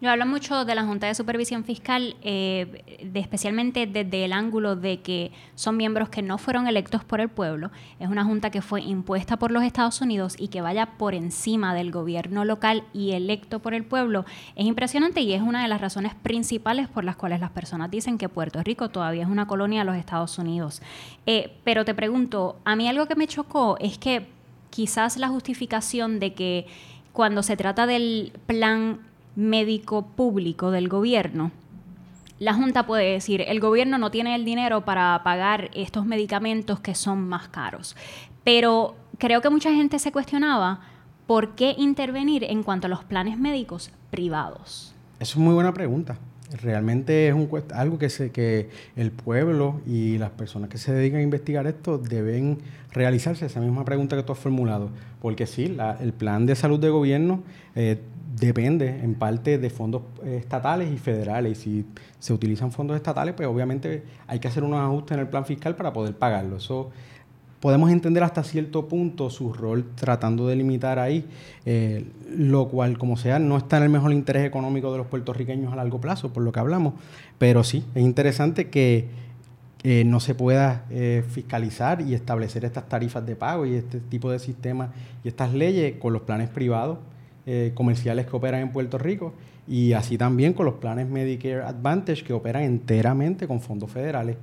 Yo 0.00 0.10
hablo 0.10 0.24
mucho 0.24 0.64
de 0.64 0.74
la 0.74 0.84
Junta 0.84 1.08
de 1.08 1.14
Supervisión 1.14 1.62
Fiscal, 1.62 2.16
eh, 2.22 3.10
especialmente 3.12 3.86
desde 3.86 4.24
el 4.24 4.32
ángulo 4.32 4.74
de 4.74 5.00
que 5.00 5.30
son 5.54 5.76
miembros 5.76 6.08
que 6.08 6.22
no 6.22 6.38
fueron 6.38 6.66
electos 6.66 7.04
por 7.04 7.20
el 7.20 7.28
pueblo. 7.28 7.70
Es 7.98 8.08
una 8.08 8.24
Junta 8.24 8.48
que 8.48 8.62
fue 8.62 8.80
impuesta 8.80 9.36
por 9.38 9.50
los 9.50 9.62
Estados 9.62 10.00
Unidos 10.00 10.36
y 10.38 10.48
que 10.48 10.62
vaya 10.62 10.86
por 10.86 11.14
encima 11.14 11.74
del 11.74 11.90
gobierno 11.92 12.46
local 12.46 12.84
y 12.94 13.10
electo 13.10 13.58
por 13.58 13.74
el 13.74 13.84
pueblo. 13.84 14.24
Es 14.56 14.64
impresionante 14.64 15.20
y 15.20 15.34
es 15.34 15.42
una 15.42 15.60
de 15.60 15.68
las 15.68 15.82
razones 15.82 16.14
principales 16.14 16.88
por 16.88 17.04
las 17.04 17.16
cuales 17.16 17.40
las 17.40 17.50
personas 17.50 17.90
dicen 17.90 18.16
que 18.16 18.30
Puerto 18.30 18.62
Rico 18.62 18.88
todavía 18.88 19.24
es 19.24 19.28
una 19.28 19.46
colonia 19.46 19.80
de 19.80 19.84
los 19.84 19.96
Estados 19.96 20.38
Unidos. 20.38 20.80
Eh, 21.26 21.58
pero 21.62 21.84
te 21.84 21.94
pregunto, 21.94 22.58
a 22.64 22.74
mí 22.74 22.88
algo 22.88 23.04
que 23.04 23.16
me 23.16 23.26
chocó 23.26 23.76
es 23.78 23.98
que 23.98 24.26
quizás 24.70 25.18
la 25.18 25.28
justificación 25.28 26.20
de 26.20 26.32
que 26.32 26.66
cuando 27.12 27.42
se 27.42 27.58
trata 27.58 27.86
del 27.86 28.32
plan 28.46 29.00
médico 29.36 30.06
público 30.06 30.70
del 30.70 30.88
gobierno, 30.88 31.52
la 32.40 32.54
Junta 32.54 32.86
puede 32.86 33.12
decir, 33.12 33.44
el 33.46 33.60
gobierno 33.60 33.98
no 33.98 34.10
tiene 34.10 34.34
el 34.34 34.46
dinero 34.46 34.84
para 34.86 35.20
pagar 35.22 35.70
estos 35.74 36.06
medicamentos 36.06 36.80
que 36.80 36.94
son 36.94 37.28
más 37.28 37.48
caros. 37.48 37.96
Pero 38.44 38.96
creo 39.18 39.42
que 39.42 39.50
mucha 39.50 39.72
gente 39.74 39.98
se 39.98 40.10
cuestionaba 40.10 40.80
por 41.26 41.54
qué 41.54 41.74
intervenir 41.76 42.44
en 42.44 42.62
cuanto 42.62 42.86
a 42.86 42.90
los 42.90 43.04
planes 43.04 43.38
médicos 43.38 43.92
privados. 44.10 44.94
Eso 45.20 45.38
es 45.38 45.44
muy 45.44 45.52
buena 45.52 45.74
pregunta. 45.74 46.16
Realmente 46.62 47.28
es 47.28 47.34
un, 47.34 47.48
algo 47.74 47.98
que, 47.98 48.08
que 48.32 48.70
el 48.96 49.12
pueblo 49.12 49.82
y 49.86 50.16
las 50.16 50.30
personas 50.30 50.70
que 50.70 50.78
se 50.78 50.92
dedican 50.94 51.20
a 51.20 51.22
investigar 51.22 51.66
esto 51.66 51.98
deben 51.98 52.58
realizarse 52.90 53.46
esa 53.46 53.60
misma 53.60 53.84
pregunta 53.84 54.16
que 54.16 54.22
tú 54.22 54.32
has 54.32 54.38
formulado. 54.38 54.88
Porque 55.20 55.46
sí, 55.46 55.76
el 56.00 56.12
plan 56.14 56.46
de 56.46 56.56
salud 56.56 56.80
de 56.80 56.88
gobierno 56.88 57.42
eh, 57.74 58.00
depende 58.38 59.00
en 59.02 59.14
parte 59.14 59.58
de 59.58 59.70
fondos 59.70 60.02
eh, 60.24 60.36
estatales 60.38 60.92
y 60.92 60.98
federales. 60.98 61.58
Y 61.58 61.62
si 61.62 61.86
se 62.18 62.32
utilizan 62.32 62.70
fondos 62.70 62.96
estatales, 62.96 63.34
pues 63.34 63.48
obviamente 63.48 64.04
hay 64.26 64.38
que 64.38 64.48
hacer 64.48 64.62
unos 64.62 64.80
ajustes 64.80 65.16
en 65.16 65.20
el 65.20 65.28
plan 65.28 65.44
fiscal 65.44 65.74
para 65.76 65.92
poder 65.92 66.14
pagarlo. 66.16 66.56
Eso 66.56 66.90
podemos 67.60 67.90
entender 67.90 68.22
hasta 68.22 68.42
cierto 68.42 68.88
punto 68.88 69.28
su 69.30 69.52
rol 69.52 69.90
tratando 69.94 70.46
de 70.46 70.56
limitar 70.56 70.98
ahí, 70.98 71.26
eh, 71.66 72.06
lo 72.30 72.68
cual, 72.68 72.96
como 72.96 73.16
sea, 73.16 73.38
no 73.38 73.56
está 73.56 73.78
en 73.78 73.84
el 73.84 73.88
mejor 73.90 74.12
interés 74.12 74.46
económico 74.46 74.92
de 74.92 74.98
los 74.98 75.06
puertorriqueños 75.08 75.72
a 75.72 75.76
largo 75.76 76.00
plazo, 76.00 76.32
por 76.32 76.42
lo 76.42 76.52
que 76.52 76.60
hablamos. 76.60 76.94
Pero 77.38 77.64
sí, 77.64 77.84
es 77.94 78.02
interesante 78.02 78.70
que 78.70 79.08
eh, 79.82 80.04
no 80.04 80.20
se 80.20 80.34
pueda 80.34 80.84
fiscalizar 81.30 82.02
y 82.02 82.14
establecer 82.14 82.64
estas 82.64 82.88
tarifas 82.88 83.24
de 83.26 83.34
pago 83.34 83.66
y 83.66 83.74
este 83.74 83.98
tipo 83.98 84.30
de 84.30 84.38
sistemas 84.38 84.90
y 85.24 85.28
estas 85.28 85.52
leyes 85.52 85.96
con 85.98 86.12
los 86.12 86.22
planes 86.22 86.48
privados 86.50 86.98
eh, 87.52 87.72
comerciales 87.74 88.26
que 88.26 88.36
operan 88.36 88.60
en 88.60 88.70
Puerto 88.70 88.96
Rico 88.96 89.34
y 89.66 89.92
así 89.92 90.16
también 90.16 90.52
con 90.52 90.66
los 90.66 90.74
planes 90.74 91.08
Medicare 91.08 91.64
Advantage 91.64 92.22
que 92.22 92.32
operan 92.32 92.62
enteramente 92.62 93.48
con 93.48 93.60
fondos 93.60 93.90
federales. 93.90 94.36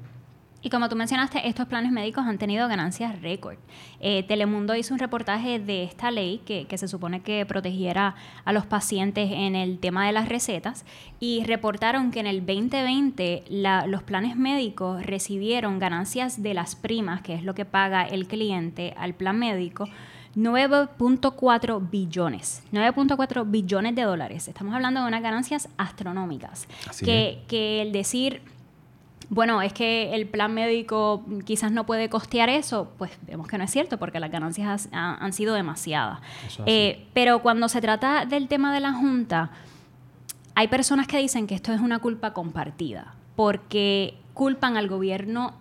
Y 0.61 0.69
como 0.69 0.89
tú 0.89 0.97
mencionaste, 0.97 1.47
estos 1.47 1.67
planes 1.67 1.93
médicos 1.93 2.25
han 2.25 2.37
tenido 2.37 2.67
ganancias 2.67 3.21
récord. 3.21 3.55
Eh, 4.01 4.23
Telemundo 4.23 4.75
hizo 4.75 4.93
un 4.93 4.99
reportaje 4.99 5.57
de 5.57 5.85
esta 5.85 6.11
ley 6.11 6.41
que, 6.45 6.67
se 6.77 6.89
supone 6.89 7.21
que 7.21 7.45
protegiera 7.45 8.15
a 8.43 8.51
los 8.51 8.65
pacientes 8.65 9.31
en 9.31 9.55
el 9.55 9.79
tema 9.79 10.05
de 10.05 10.11
las 10.11 10.27
recetas 10.27 10.83
y 11.21 11.45
reportaron 11.45 12.11
que 12.11 12.19
en 12.19 12.27
el 12.27 12.45
2020 12.45 13.45
los 13.87 14.03
planes 14.03 14.35
médicos 14.35 15.01
recibieron 15.05 15.79
ganancias 15.79 16.43
de 16.43 16.53
las 16.53 16.75
primas, 16.75 17.21
que 17.21 17.35
es 17.35 17.45
lo 17.45 17.55
que 17.55 17.63
paga 17.63 18.03
el 18.03 18.27
cliente 18.27 18.93
al 18.97 19.13
plan 19.13 19.39
médico, 19.39 19.87
9.4 20.35 21.89
billones, 21.89 22.63
9.4 22.71 23.49
billones 23.49 23.95
de 23.95 24.03
dólares. 24.03 24.47
Estamos 24.47 24.73
hablando 24.73 25.01
de 25.01 25.07
unas 25.07 25.21
ganancias 25.21 25.69
astronómicas. 25.77 26.67
que, 27.03 27.43
que 27.47 27.81
el 27.81 27.91
decir, 27.91 28.41
bueno, 29.29 29.61
es 29.61 29.73
que 29.73 30.15
el 30.15 30.27
plan 30.27 30.53
médico 30.53 31.25
quizás 31.45 31.71
no 31.71 31.85
puede 31.85 32.09
costear 32.09 32.49
eso, 32.49 32.91
pues 32.97 33.11
vemos 33.23 33.47
que 33.47 33.57
no 33.57 33.63
es 33.63 33.71
cierto 33.71 33.97
porque 33.97 34.19
las 34.19 34.31
ganancias 34.31 34.87
han, 34.91 35.33
sido 35.33 35.53
demasiadas. 35.53 36.19
Eh, 36.65 37.07
pero 37.13 37.41
cuando 37.41 37.67
se 37.67 37.81
trata 37.81 38.25
del 38.25 38.47
tema 38.47 38.73
de 38.73 38.79
la 38.79 38.93
Junta, 38.93 39.51
hay 40.55 40.69
personas 40.69 41.07
que 41.07 41.17
dicen 41.17 41.45
que 41.45 41.55
esto 41.55 41.73
es 41.73 41.81
una 41.81 41.99
culpa 41.99 42.33
compartida, 42.33 43.15
porque 43.35 44.15
culpan 44.33 44.77
al 44.77 44.87
gobierno 44.87 45.53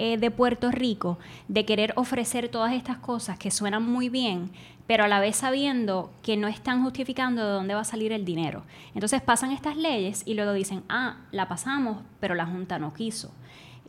eh, 0.00 0.16
de 0.16 0.30
Puerto 0.30 0.70
Rico 0.70 1.18
de 1.48 1.66
querer 1.66 1.92
ofrecer 1.94 2.48
todas 2.48 2.72
estas 2.72 2.96
cosas 2.96 3.38
que 3.38 3.50
suenan 3.50 3.82
muy 3.82 4.08
bien, 4.08 4.50
pero 4.86 5.04
a 5.04 5.08
la 5.08 5.20
vez 5.20 5.36
sabiendo 5.36 6.10
que 6.22 6.38
no 6.38 6.48
están 6.48 6.82
justificando 6.82 7.44
de 7.44 7.52
dónde 7.52 7.74
va 7.74 7.82
a 7.82 7.84
salir 7.84 8.10
el 8.10 8.24
dinero. 8.24 8.62
Entonces 8.94 9.20
pasan 9.20 9.50
estas 9.52 9.76
leyes 9.76 10.22
y 10.24 10.32
luego 10.32 10.54
dicen, 10.54 10.84
ah, 10.88 11.18
la 11.32 11.48
pasamos, 11.48 11.98
pero 12.18 12.34
la 12.34 12.46
Junta 12.46 12.78
no 12.78 12.94
quiso. 12.94 13.30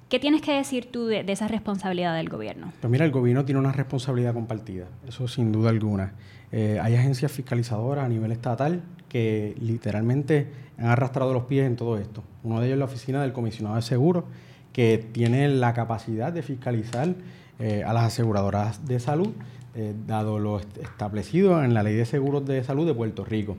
¿Qué 0.10 0.19
tienes 0.19 0.41
que 0.41 0.52
decir 0.52 0.91
tú 0.91 1.06
de, 1.06 1.24
esa 1.26 1.47
responsabilidad 1.47 2.13
del 2.17 2.28
gobierno? 2.28 2.74
Pues 2.82 2.91
mira, 2.91 3.06
el 3.06 3.12
gobierno 3.12 3.45
tiene 3.45 3.60
una 3.60 3.71
responsabilidad 3.71 4.34
compartida, 4.34 4.88
eso 5.08 5.30
sin 5.30 5.54
duda 5.54 5.69
alguna. 5.69 6.15
Eh, 6.52 6.78
hay 6.82 6.95
agencias 6.95 7.32
fiscalizadoras 7.32 8.04
a 8.04 8.10
nivel 8.10 8.34
estatal 8.34 8.84
que 9.08 9.56
literalmente 9.62 10.52
han 10.78 10.88
arrastrado 10.88 11.34
los 11.34 11.45
pies 11.45 11.65
en 11.65 11.78
todo 11.78 11.97
esto. 11.97 12.21
Uno 12.43 12.60
de 12.60 12.65
ellos 12.67 12.76
es 12.76 12.80
la 12.80 12.86
oficina 12.86 13.21
del 13.21 13.32
comisionado 13.32 13.78
de 13.78 13.82
seguros, 13.82 14.26
que 14.73 14.97
tiene 15.12 15.47
la 15.49 15.73
capacidad 15.73 16.31
de 16.31 16.41
fiscalizar 16.43 17.15
eh, 17.60 17.84
a 17.86 17.93
las 17.93 18.05
aseguradoras 18.05 18.86
de 18.86 18.99
salud, 18.99 19.29
eh, 19.75 19.93
dado 20.07 20.39
lo 20.39 20.60
establecido 20.60 21.63
en 21.63 21.73
la 21.73 21.84
Ley 21.84 21.95
de 21.95 22.05
Seguros 22.05 22.45
de 22.45 22.63
Salud 22.63 22.88
de 22.88 22.93
Puerto 22.93 23.23
Rico. 23.23 23.57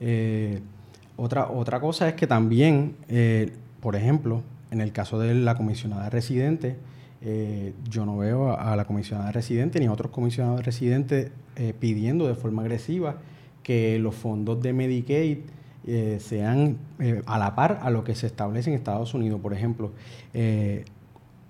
Eh, 0.00 0.60
otra, 1.16 1.50
otra 1.50 1.80
cosa 1.80 2.08
es 2.08 2.14
que 2.14 2.26
también, 2.26 2.96
por 3.80 3.94
ejemplo, 3.94 4.42
en 4.72 4.80
el 4.80 4.90
caso 4.90 5.20
de 5.20 5.32
la 5.32 5.54
comisionada 5.54 6.10
residente, 6.10 6.76
yo 7.88 8.04
no 8.04 8.18
veo 8.18 8.58
a, 8.58 8.74
la 8.74 8.84
comisionada 8.84 9.30
residente 9.30 9.78
ni 9.78 9.86
a 9.86 9.92
otros 9.92 10.10
comisionados 10.10 10.64
residentes 10.64 11.30
pidiendo 11.78 12.26
de 12.26 12.34
forma 12.34 12.62
agresiva 12.62 13.18
que 13.62 14.00
los 14.00 14.16
fondos 14.16 14.60
de 14.60 14.72
Medicaid 14.72 15.38
eh, 15.86 16.16
sean 16.18 16.78
eh, 16.98 17.20
a 17.26 17.38
la 17.38 17.54
par 17.54 17.80
a 17.82 17.90
lo 17.90 18.04
que 18.04 18.14
se 18.14 18.26
establece 18.26 18.70
en 18.70 18.76
Estados 18.76 19.12
Unidos. 19.12 19.38
Por 19.40 19.52
ejemplo, 19.52 19.92
eh, 20.32 20.86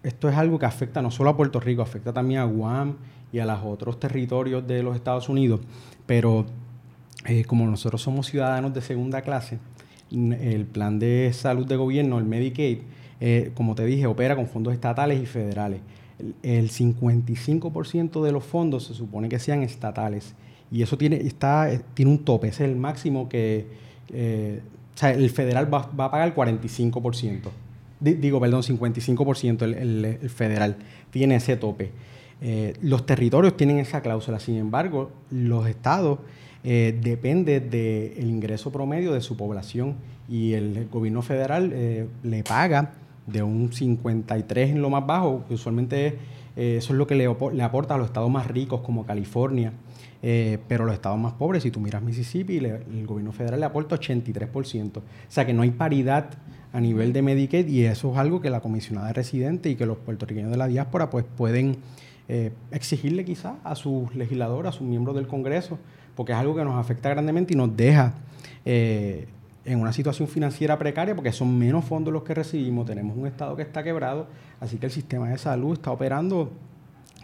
esto 0.02 0.28
es 0.28 0.36
algo 0.36 0.58
que 0.58 0.66
afecta 0.66 1.00
no 1.02 1.12
solo 1.12 1.30
a 1.30 1.36
Puerto 1.36 1.60
Rico, 1.60 1.82
afecta 1.82 2.12
también 2.12 2.40
a 2.40 2.44
Guam 2.44 2.96
y 3.32 3.38
a 3.38 3.46
los 3.46 3.60
otros 3.62 4.00
territorios 4.00 4.66
de 4.66 4.82
los 4.82 4.96
Estados 4.96 5.28
Unidos, 5.28 5.60
pero 6.04 6.46
como 7.46 7.66
nosotros 7.66 8.02
somos 8.02 8.26
ciudadanos 8.26 8.74
de 8.74 8.82
segunda 8.82 9.22
clase, 9.22 9.58
el 10.10 10.66
plan 10.66 10.98
de 10.98 11.30
salud 11.32 11.66
de 11.66 11.76
gobierno, 11.76 12.18
el 12.18 12.26
Medicaid, 12.26 12.80
como 13.54 13.74
te 13.74 13.86
dije, 13.86 14.06
opera 14.06 14.36
con 14.36 14.46
fondos 14.46 14.74
estatales 14.74 15.22
y 15.22 15.26
federales. 15.26 15.80
El 16.42 16.70
55% 16.70 18.22
de 18.22 18.32
los 18.32 18.44
fondos 18.44 18.84
se 18.84 18.94
supone 18.94 19.30
que 19.30 19.38
sean 19.38 19.62
estatales 19.62 20.34
y 20.70 20.82
eso 20.82 20.98
tiene, 20.98 21.16
está, 21.16 21.70
tiene 21.94 22.10
un 22.10 22.18
tope, 22.18 22.48
es 22.48 22.60
el 22.60 22.76
máximo 22.76 23.28
que, 23.28 23.66
eh, 24.12 24.60
o 24.94 24.98
sea, 24.98 25.10
el 25.10 25.30
federal 25.30 25.72
va, 25.72 25.78
a 25.78 26.10
pagar 26.10 26.28
el 26.28 26.34
45%. 26.34 27.50
digo, 28.00 28.40
perdón, 28.40 28.62
55% 28.62 29.62
el, 29.62 30.30
federal 30.30 30.76
tiene 31.10 31.36
ese 31.36 31.56
tope. 31.56 31.90
Eh, 32.40 32.74
los 32.82 33.06
territorios 33.06 33.56
tienen 33.56 33.78
esa 33.78 34.02
cláusula, 34.02 34.38
sin 34.38 34.56
embargo, 34.56 35.10
los 35.30 35.66
estados 35.66 36.18
eh, 36.62 36.98
dependen 37.02 37.70
del 37.70 38.28
ingreso 38.28 38.70
promedio 38.70 39.12
de 39.12 39.20
su 39.20 39.36
población 39.36 39.96
y 40.28 40.52
el 40.52 40.88
gobierno 40.88 41.22
federal 41.22 41.70
eh, 41.72 42.06
le 42.22 42.42
paga 42.44 42.92
de 43.26 43.42
un 43.42 43.72
53 43.72 44.70
en 44.70 44.82
lo 44.82 44.90
más 44.90 45.06
bajo, 45.06 45.44
que 45.48 45.54
usualmente 45.54 46.18
eso 46.56 46.92
es 46.92 46.96
lo 46.96 47.08
que 47.08 47.16
le 47.16 47.26
aporta 47.64 47.96
a 47.96 47.98
los 47.98 48.06
estados 48.06 48.30
más 48.30 48.46
ricos 48.46 48.80
como 48.82 49.04
California, 49.04 49.72
eh, 50.26 50.58
pero 50.68 50.86
los 50.86 50.94
estados 50.94 51.18
más 51.18 51.34
pobres, 51.34 51.64
si 51.64 51.70
tú 51.70 51.80
miras 51.80 52.02
Mississippi, 52.02 52.56
el 52.56 53.06
gobierno 53.06 53.30
federal 53.30 53.60
le 53.60 53.66
aporta 53.66 53.94
83%. 53.94 54.96
O 54.96 55.02
sea 55.28 55.44
que 55.44 55.52
no 55.52 55.60
hay 55.60 55.70
paridad 55.70 56.30
a 56.72 56.80
nivel 56.80 57.12
de 57.12 57.20
Medicaid 57.20 57.68
y 57.68 57.84
eso 57.84 58.10
es 58.10 58.16
algo 58.16 58.40
que 58.40 58.48
la 58.48 58.62
comisionada 58.62 59.12
residente 59.12 59.68
y 59.68 59.76
que 59.76 59.84
los 59.84 59.98
puertorriqueños 59.98 60.50
de 60.50 60.56
la 60.56 60.66
diáspora 60.66 61.10
pues 61.10 61.26
pueden 61.36 61.76
eh, 62.30 62.52
exigirle 62.70 63.26
quizás 63.26 63.56
a 63.64 63.74
sus 63.74 64.14
legisladores, 64.14 64.70
a 64.70 64.72
sus 64.72 64.86
miembros 64.86 65.14
del 65.14 65.26
Congreso, 65.26 65.78
porque 66.14 66.32
es 66.32 66.38
algo 66.38 66.56
que 66.56 66.64
nos 66.64 66.76
afecta 66.76 67.10
grandemente 67.10 67.52
y 67.52 67.56
nos 67.58 67.76
deja 67.76 68.14
eh, 68.64 69.28
en 69.66 69.78
una 69.78 69.92
situación 69.92 70.26
financiera 70.26 70.78
precaria 70.78 71.14
porque 71.14 71.32
son 71.32 71.58
menos 71.58 71.84
fondos 71.84 72.14
los 72.14 72.22
que 72.22 72.32
recibimos, 72.32 72.86
tenemos 72.86 73.14
un 73.14 73.26
Estado 73.26 73.56
que 73.56 73.62
está 73.62 73.82
quebrado, 73.82 74.26
así 74.58 74.78
que 74.78 74.86
el 74.86 74.92
sistema 74.92 75.28
de 75.28 75.36
salud 75.36 75.74
está 75.74 75.90
operando 75.90 76.50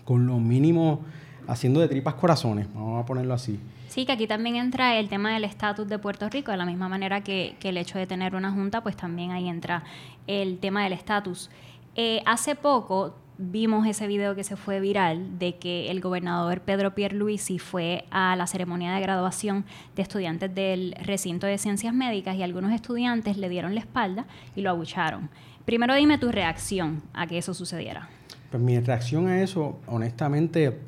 con 0.04 0.26
lo 0.26 0.38
mínimo 0.38 1.00
haciendo 1.46 1.80
de 1.80 1.88
tripas 1.88 2.14
corazones, 2.14 2.66
vamos 2.74 3.02
a 3.02 3.06
ponerlo 3.06 3.34
así. 3.34 3.58
Sí, 3.88 4.06
que 4.06 4.12
aquí 4.12 4.26
también 4.26 4.56
entra 4.56 4.98
el 4.98 5.08
tema 5.08 5.32
del 5.34 5.44
estatus 5.44 5.88
de 5.88 5.98
Puerto 5.98 6.28
Rico, 6.28 6.52
de 6.52 6.56
la 6.56 6.64
misma 6.64 6.88
manera 6.88 7.22
que, 7.22 7.56
el 7.60 7.76
hecho 7.76 7.98
de 7.98 8.06
tener 8.06 8.36
una 8.36 8.52
junta, 8.52 8.82
pues 8.82 8.96
también 8.96 9.32
ahí 9.32 9.48
entra 9.48 9.82
el 10.26 10.58
tema 10.58 10.84
del 10.84 10.92
estatus. 10.92 11.50
Eh, 11.96 12.22
hace 12.24 12.54
poco 12.54 13.16
vimos 13.36 13.86
ese 13.86 14.06
video 14.06 14.34
que 14.34 14.44
se 14.44 14.54
fue 14.54 14.80
viral 14.80 15.38
de 15.38 15.56
que 15.56 15.90
el 15.90 16.00
gobernador 16.00 16.60
Pedro 16.60 16.94
Pierluisi 16.94 17.58
fue 17.58 18.04
a 18.10 18.36
la 18.36 18.46
ceremonia 18.46 18.94
de 18.94 19.00
graduación 19.00 19.64
de 19.96 20.02
estudiantes 20.02 20.54
del 20.54 20.94
recinto 21.02 21.46
de 21.46 21.56
ciencias 21.56 21.94
médicas 21.94 22.36
y 22.36 22.42
algunos 22.42 22.72
estudiantes 22.72 23.38
le 23.38 23.48
dieron 23.48 23.74
la 23.74 23.80
espalda 23.80 24.26
y 24.54 24.60
lo 24.60 24.70
abucharon. 24.70 25.30
Primero 25.64 25.94
dime 25.94 26.18
tu 26.18 26.30
reacción 26.30 27.02
a 27.14 27.26
que 27.26 27.38
eso 27.38 27.54
sucediera. 27.54 28.08
Pues 28.50 28.62
mi 28.62 28.78
reacción 28.78 29.28
a 29.28 29.42
eso, 29.42 29.78
honestamente, 29.86 30.78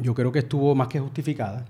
yo 0.00 0.14
creo 0.14 0.32
que 0.32 0.40
estuvo 0.40 0.74
más 0.74 0.88
que 0.88 1.00
justificada. 1.00 1.64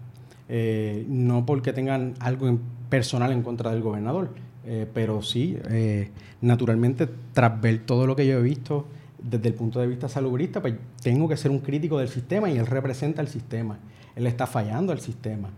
Eh, 0.49 1.05
no 1.09 1.45
porque 1.45 1.73
tengan 1.73 2.15
algo 2.21 2.59
personal 2.89 3.33
en 3.33 3.43
contra 3.43 3.71
del 3.71 3.83
gobernador, 3.83 4.31
eh, 4.65 4.87
pero 4.93 5.21
sí, 5.23 5.59
eh, 5.71 6.11
naturalmente, 6.41 7.09
tras 7.33 7.61
ver 7.61 7.85
todo 7.85 8.07
lo 8.07 8.17
que 8.17 8.27
yo 8.27 8.39
he 8.39 8.43
visto 8.43 8.87
desde 9.23 9.49
el 9.49 9.55
punto 9.55 9.81
de 9.81 9.87
vista 9.87 10.09
salubrista, 10.09 10.63
pues 10.63 10.75
tengo 11.03 11.29
que 11.29 11.37
ser 11.37 11.51
un 11.51 11.59
crítico 11.59 11.99
del 11.99 12.09
sistema 12.09 12.51
y 12.51 12.57
él 12.57 12.67
representa 12.67 13.21
el 13.21 13.29
sistema. 13.29 13.79
Él 14.17 14.27
está 14.27 14.47
fallando 14.47 14.93
al 14.93 15.01
sistema 15.01 15.51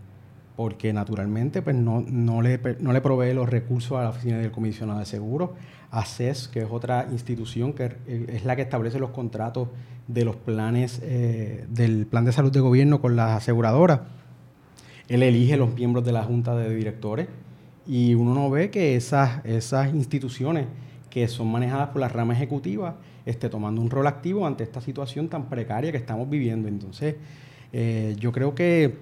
porque 0.55 0.93
naturalmente 0.93 1.61
pues 1.61 1.75
no, 1.75 2.01
no, 2.07 2.41
le, 2.41 2.59
no 2.79 2.93
le 2.93 3.01
provee 3.01 3.33
los 3.33 3.49
recursos 3.49 3.97
a 3.97 4.03
la 4.03 4.09
Oficina 4.09 4.37
del 4.37 4.51
Comisionado 4.51 4.99
de 4.99 5.05
Seguros, 5.05 5.51
a 5.91 6.05
CES, 6.05 6.47
que 6.47 6.61
es 6.61 6.67
otra 6.69 7.07
institución 7.11 7.73
que 7.73 7.97
es 8.07 8.45
la 8.45 8.55
que 8.55 8.61
establece 8.61 8.97
los 8.97 9.11
contratos 9.11 9.67
de 10.07 10.25
los 10.25 10.35
planes 10.35 11.01
del 11.01 12.07
plan 12.07 12.25
de 12.25 12.31
salud 12.31 12.51
de 12.51 12.59
gobierno 12.59 13.01
con 13.01 13.15
las 13.15 13.31
aseguradoras 13.37 13.99
él 15.11 15.23
elige 15.23 15.57
los 15.57 15.73
miembros 15.73 16.05
de 16.05 16.13
la 16.13 16.23
junta 16.23 16.55
de 16.55 16.73
directores 16.73 17.27
y 17.85 18.13
uno 18.13 18.33
no 18.33 18.49
ve 18.49 18.69
que 18.69 18.95
esas, 18.95 19.43
esas 19.45 19.93
instituciones 19.93 20.67
que 21.09 21.27
son 21.27 21.51
manejadas 21.51 21.89
por 21.89 21.99
la 21.99 22.07
rama 22.07 22.33
ejecutiva 22.33 22.95
esté 23.25 23.49
tomando 23.49 23.81
un 23.81 23.89
rol 23.89 24.07
activo 24.07 24.47
ante 24.47 24.63
esta 24.63 24.79
situación 24.79 25.27
tan 25.27 25.49
precaria 25.49 25.91
que 25.91 25.97
estamos 25.97 26.29
viviendo. 26.29 26.69
Entonces, 26.69 27.15
eh, 27.73 28.15
yo 28.17 28.31
creo 28.31 28.55
que 28.55 28.95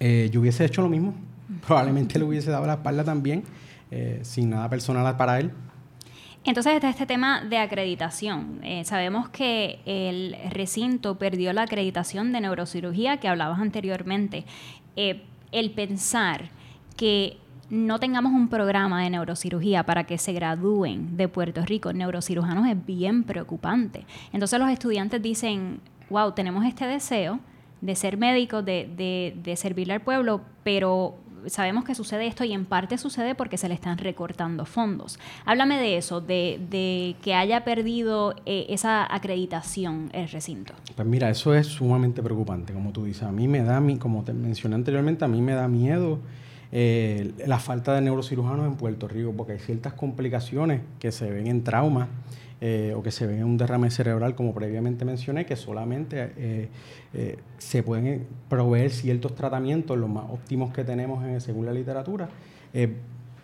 eh, 0.00 0.30
yo 0.32 0.40
hubiese 0.40 0.64
hecho 0.64 0.80
lo 0.80 0.88
mismo. 0.88 1.12
Probablemente 1.66 2.18
le 2.18 2.24
hubiese 2.24 2.50
dado 2.50 2.66
la 2.66 2.74
espalda 2.74 3.04
también, 3.04 3.44
eh, 3.90 4.20
sin 4.22 4.48
nada 4.48 4.70
personal 4.70 5.14
para 5.18 5.40
él. 5.40 5.50
Entonces 6.44 6.74
está 6.74 6.90
este 6.90 7.06
tema 7.06 7.44
de 7.44 7.58
acreditación. 7.58 8.60
sabemos 8.84 9.28
que 9.28 9.78
el 9.86 10.36
recinto 10.50 11.16
perdió 11.16 11.52
la 11.52 11.62
acreditación 11.62 12.32
de 12.32 12.40
neurocirugía 12.40 13.18
que 13.18 13.28
hablabas 13.28 13.60
anteriormente. 13.60 14.44
Eh, 14.96 15.22
el 15.52 15.70
pensar 15.70 16.50
que 16.96 17.38
no 17.70 18.00
tengamos 18.00 18.32
un 18.32 18.48
programa 18.48 19.02
de 19.02 19.10
neurocirugía 19.10 19.84
para 19.84 20.04
que 20.04 20.18
se 20.18 20.32
gradúen 20.32 21.16
de 21.16 21.28
Puerto 21.28 21.64
Rico 21.64 21.92
neurocirujanos 21.92 22.68
es 22.68 22.86
bien 22.86 23.22
preocupante. 23.22 24.04
Entonces 24.32 24.58
los 24.58 24.68
estudiantes 24.68 25.22
dicen, 25.22 25.80
wow, 26.10 26.32
tenemos 26.32 26.66
este 26.66 26.86
deseo 26.86 27.38
de 27.80 27.94
ser 27.94 28.16
médicos, 28.16 28.64
de, 28.64 28.90
de, 28.96 29.36
de 29.42 29.56
servirle 29.56 29.94
al 29.94 30.02
pueblo, 30.02 30.42
pero 30.64 31.16
sabemos 31.46 31.84
que 31.84 31.94
sucede 31.94 32.26
esto 32.26 32.44
y 32.44 32.52
en 32.52 32.64
parte 32.64 32.98
sucede 32.98 33.34
porque 33.34 33.56
se 33.56 33.68
le 33.68 33.74
están 33.74 33.98
recortando 33.98 34.64
fondos. 34.64 35.18
Háblame 35.44 35.78
de 35.78 35.96
eso, 35.96 36.20
de, 36.20 37.16
que 37.22 37.34
haya 37.34 37.64
perdido 37.64 38.34
eh, 38.46 38.66
esa 38.68 39.12
acreditación 39.14 40.10
el 40.12 40.28
recinto. 40.28 40.74
Pues 40.94 41.06
mira, 41.06 41.30
eso 41.30 41.54
es 41.54 41.66
sumamente 41.66 42.22
preocupante, 42.22 42.72
como 42.72 42.92
tú 42.92 43.04
dices. 43.04 43.24
A 43.24 43.32
mí 43.32 43.48
me 43.48 43.62
da, 43.62 43.82
como 43.98 44.24
te 44.24 44.32
mencioné 44.32 44.74
anteriormente, 44.76 45.24
a 45.24 45.28
mí 45.28 45.40
me 45.40 45.54
da 45.54 45.68
miedo 45.68 46.18
eh, 46.72 47.32
la 47.46 47.58
falta 47.58 47.94
de 47.94 48.00
neurocirujanos 48.00 48.66
en 48.66 48.76
Puerto 48.76 49.06
Rico, 49.06 49.34
porque 49.36 49.52
hay 49.52 49.58
ciertas 49.58 49.92
complicaciones 49.92 50.80
que 50.98 51.12
se 51.12 51.30
ven 51.30 51.46
en 51.46 51.64
trauma 51.64 52.08
eh, 52.64 52.94
o 52.94 53.02
que 53.02 53.10
se 53.10 53.26
ven 53.26 53.38
en 53.38 53.44
un 53.44 53.56
derrame 53.56 53.90
cerebral, 53.90 54.36
como 54.36 54.54
previamente 54.54 55.04
mencioné, 55.04 55.44
que 55.44 55.56
solamente 55.56 56.30
eh, 56.36 56.68
eh, 57.12 57.36
se 57.58 57.82
pueden 57.82 58.28
proveer 58.48 58.92
ciertos 58.92 59.34
tratamientos, 59.34 59.98
los 59.98 60.08
más 60.08 60.26
óptimos 60.30 60.72
que 60.72 60.84
tenemos 60.84 61.24
en, 61.24 61.40
según 61.40 61.66
la 61.66 61.72
literatura. 61.72 62.28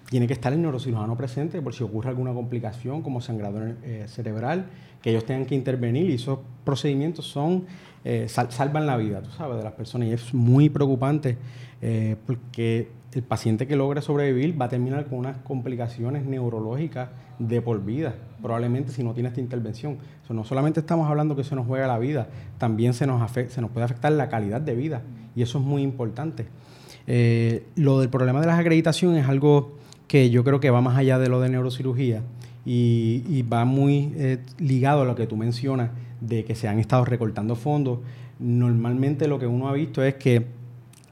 tiene 0.09 0.29
que 0.29 0.35
estar 0.35 0.53
el 0.53 0.63
neurocirujano 0.63 1.17
presente 1.17 1.61
por 1.61 1.75
si 1.75 1.83
ocurre 1.83 2.11
alguna 2.11 2.33
complicación 2.33 3.03
como 3.03 3.21
sangrado 3.21 3.61
cerebral, 4.07 4.67
que 5.03 5.11
ellos 5.11 5.27
tengan 5.27 5.47
que 5.47 5.57
intervenir 5.57 6.09
y 6.09 6.15
esos 6.15 6.39
procedimientos 6.65 7.27
son 7.27 7.67
salvan 8.29 8.87
la 8.87 8.97
vida, 8.97 9.21
tú 9.21 9.31
sabes, 9.33 9.59
de 9.59 9.65
las 9.65 9.73
personas 9.73 10.07
y 10.07 10.13
es 10.13 10.33
muy 10.33 10.69
preocupante 10.69 11.37
porque 12.25 12.89
el 13.13 13.23
paciente 13.23 13.67
que 13.67 13.77
logra 13.77 14.03
sobrevivir 14.03 14.61
va 14.61 14.67
a 14.67 14.69
terminar 14.69 15.07
con 15.07 15.19
unas 15.19 15.39
complicaciones 15.39 16.25
neurológicas 16.27 17.09
de 17.39 17.63
por 17.63 17.85
vida, 17.85 18.15
probablemente 18.43 18.93
si 18.93 19.03
no 19.03 19.15
tiene 19.15 19.29
esta 19.29 19.41
intervención. 19.41 19.99
no 20.29 20.45
solamente 20.45 20.81
estamos 20.81 21.09
hablando 21.09 21.37
que 21.37 21.45
se 21.45 21.55
nos 21.55 21.67
juega 21.67 21.87
la 21.87 21.99
vida, 21.99 22.29
también 22.59 22.95
se 22.95 23.07
nos, 23.07 23.31
se 23.31 23.61
nos 23.61 23.71
puede 23.71 23.85
afectar 23.85 24.13
la 24.13 24.29
calidad 24.29 24.61
de 24.61 24.75
vida 24.75 25.03
y 25.35 25.43
eso 25.43 25.59
es 25.59 25.65
muy 25.65 25.83
importante. 25.83 26.47
Eh, 27.07 27.65
lo 27.77 28.01
del 28.01 28.11
problema 28.11 28.41
de 28.41 28.49
las 28.49 28.59
acreditaciones 28.59 29.25
es 29.25 29.29
algo 29.31 29.79
que 30.09 30.31
yo 30.31 30.45
creo 30.45 30.61
que 30.61 30.71
va 30.71 30.81
más 30.81 30.99
allá 30.99 31.19
de 31.19 31.29
lo 31.29 31.41
de 31.41 31.49
neurocirugía 31.49 32.23
y, 32.67 33.43
va 33.51 33.65
muy 33.65 34.13
eh, 34.17 34.39
ligado 34.59 35.03
a 35.03 35.05
lo 35.07 35.15
que 35.15 35.27
tú 35.27 35.37
mencionas 35.37 35.91
de 36.21 36.45
que 36.45 36.55
se 36.55 36.69
han 36.69 36.79
estado 36.79 37.07
recortando 37.07 37.57
fondos. 37.57 38.01
Normalmente 38.39 39.27
lo 39.27 39.39
que 39.39 39.47
uno 39.47 39.69
ha 39.69 39.73
visto 39.73 40.03
es 40.03 40.17
que 40.17 40.58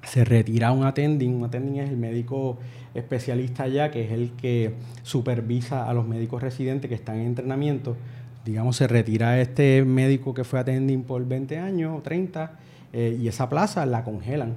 se 0.06 0.24
retira 0.24 0.72
un 0.72 0.84
attending. 0.84 1.34
Un 1.34 1.44
attending 1.44 1.80
es 1.80 1.90
el 1.90 1.96
médico 1.96 2.58
especialista 2.94 3.64
allá, 3.64 3.90
que 3.90 4.04
es 4.04 4.12
el 4.12 4.32
que 4.32 4.74
supervisa 5.02 5.88
a 5.88 5.94
los 5.94 6.06
médicos 6.06 6.42
residentes 6.42 6.88
que 6.88 6.94
están 6.94 7.16
en 7.16 7.26
entrenamiento. 7.26 7.96
Digamos, 8.44 8.76
se 8.76 8.86
retira 8.86 9.40
este 9.40 9.84
médico 9.84 10.32
que 10.32 10.44
fue 10.44 10.60
attending 10.60 11.02
por 11.02 11.26
20 11.26 11.58
años 11.58 11.98
o 11.98 12.02
30 12.02 12.52
eh, 12.92 13.18
y 13.20 13.28
esa 13.28 13.48
plaza 13.48 13.84
la 13.86 14.04
congelan. 14.04 14.54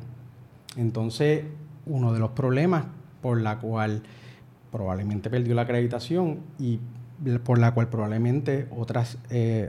Entonces, 0.77 1.43
uno 1.85 2.13
de 2.13 2.19
los 2.19 2.31
problemas 2.31 2.85
por 3.21 3.41
la 3.41 3.57
cual 3.59 4.03
probablemente 4.71 5.29
perdió 5.29 5.55
la 5.55 5.63
acreditación 5.63 6.39
y 6.59 6.79
por 7.43 7.57
la 7.57 7.73
cual 7.73 7.89
probablemente 7.89 8.67
otros 8.69 9.17
eh, 9.29 9.67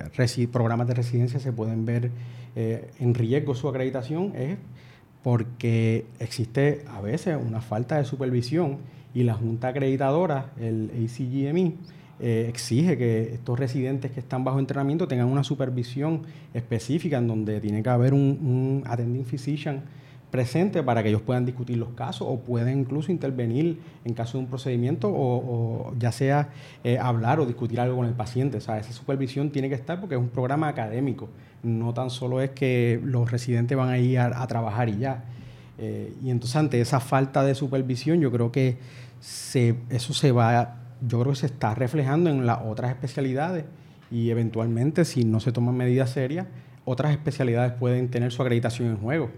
programas 0.53 0.87
de 0.87 0.95
residencia 0.95 1.41
se 1.41 1.53
pueden 1.53 1.85
ver 1.85 2.11
eh, 2.55 2.91
en 3.01 3.15
riesgo 3.15 3.55
su 3.55 3.69
acreditación 3.69 4.33
es 4.37 4.59
porque 5.23 6.07
existe 6.19 6.85
a 6.89 7.01
veces 7.01 7.39
una 7.41 7.61
falta 7.61 7.97
de 7.97 8.05
supervisión 8.05 8.79
y 9.15 9.25
la 9.25 9.35
Junta 9.35 9.69
Acreditadora, 9.69 10.53
el 10.59 10.91
ACGME, 10.91 11.75
eh, 12.21 12.47
exige 12.49 12.99
que 12.99 13.35
estos 13.35 13.59
residentes 13.59 14.11
que 14.11 14.21
están 14.21 14.45
bajo 14.45 14.59
entrenamiento 14.59 15.09
tengan 15.09 15.29
una 15.29 15.43
supervisión 15.43 16.23
específica 16.53 17.19
en 17.19 17.27
donde 17.27 17.61
tiene 17.61 17.83
que 17.83 17.89
haber 17.89 18.13
un, 18.13 18.21
un 18.21 18.83
attending 18.87 19.25
physician 19.25 19.83
presente 20.31 20.83
para 20.83 21.03
que 21.03 21.09
ellos 21.09 21.23
puedan 21.23 21.45
discutir 21.45 21.77
los 21.77 21.91
casos 21.91 22.27
o 22.31 22.39
pueden 22.41 22.81
incluso 22.81 23.11
intervenir 23.11 23.81
en 24.05 24.15
caso 24.15 24.39
de 24.39 24.45
un 24.45 24.51
procedimiento 24.51 25.11
o, 25.13 25.93
ya 25.99 26.13
sea 26.13 26.51
eh, 26.85 26.99
hablar 26.99 27.41
o 27.41 27.47
discutir 27.47 27.81
algo 27.81 27.97
con 27.97 28.07
el 28.07 28.15
paciente. 28.15 28.59
O 28.59 28.61
sea, 28.61 28.79
esa 28.79 28.93
supervisión 28.93 29.51
tiene 29.51 29.69
que 29.69 29.75
estar 29.75 30.01
porque 30.01 30.15
es 30.15 30.21
un 30.21 30.29
programa 30.29 30.69
académico, 30.69 31.29
no 31.63 31.93
tan 31.93 32.11
solo 32.11 32.41
es 32.41 32.51
que 32.51 33.01
los 33.05 33.31
residentes 33.31 33.77
van 33.77 33.89
a 33.89 33.99
ir 33.99 34.19
a, 34.19 34.47
trabajar 34.47 34.89
y 34.89 34.99
ya. 34.99 35.25
Eh, 35.79 36.13
y 36.23 36.31
entonces 36.31 36.57
ante 36.57 36.81
esa 36.81 37.01
falta 37.01 37.43
de 37.43 37.55
supervisión 37.55 38.21
yo 38.21 38.31
creo 38.31 38.53
que 38.53 38.79
eso 39.21 40.15
se 40.15 40.33
va, 40.33 40.77
yo 41.07 41.21
creo 41.21 41.33
que 41.33 41.39
se 41.39 41.47
está 41.47 41.75
reflejando 41.75 42.31
en 42.31 42.47
las 42.47 42.59
otras 42.65 42.91
especialidades 42.91 43.65
y 44.11 44.31
eventualmente 44.31 45.05
si 45.05 45.25
no 45.25 45.41
se 45.41 45.53
toman 45.53 45.77
medidas 45.77 46.11
serias, 46.11 46.47
otras 46.85 47.13
especialidades 47.13 47.73
pueden 47.73 48.09
tener 48.11 48.33
su 48.33 48.43
acreditación 48.43 48.89
en 48.89 48.97
juego. 48.97 49.31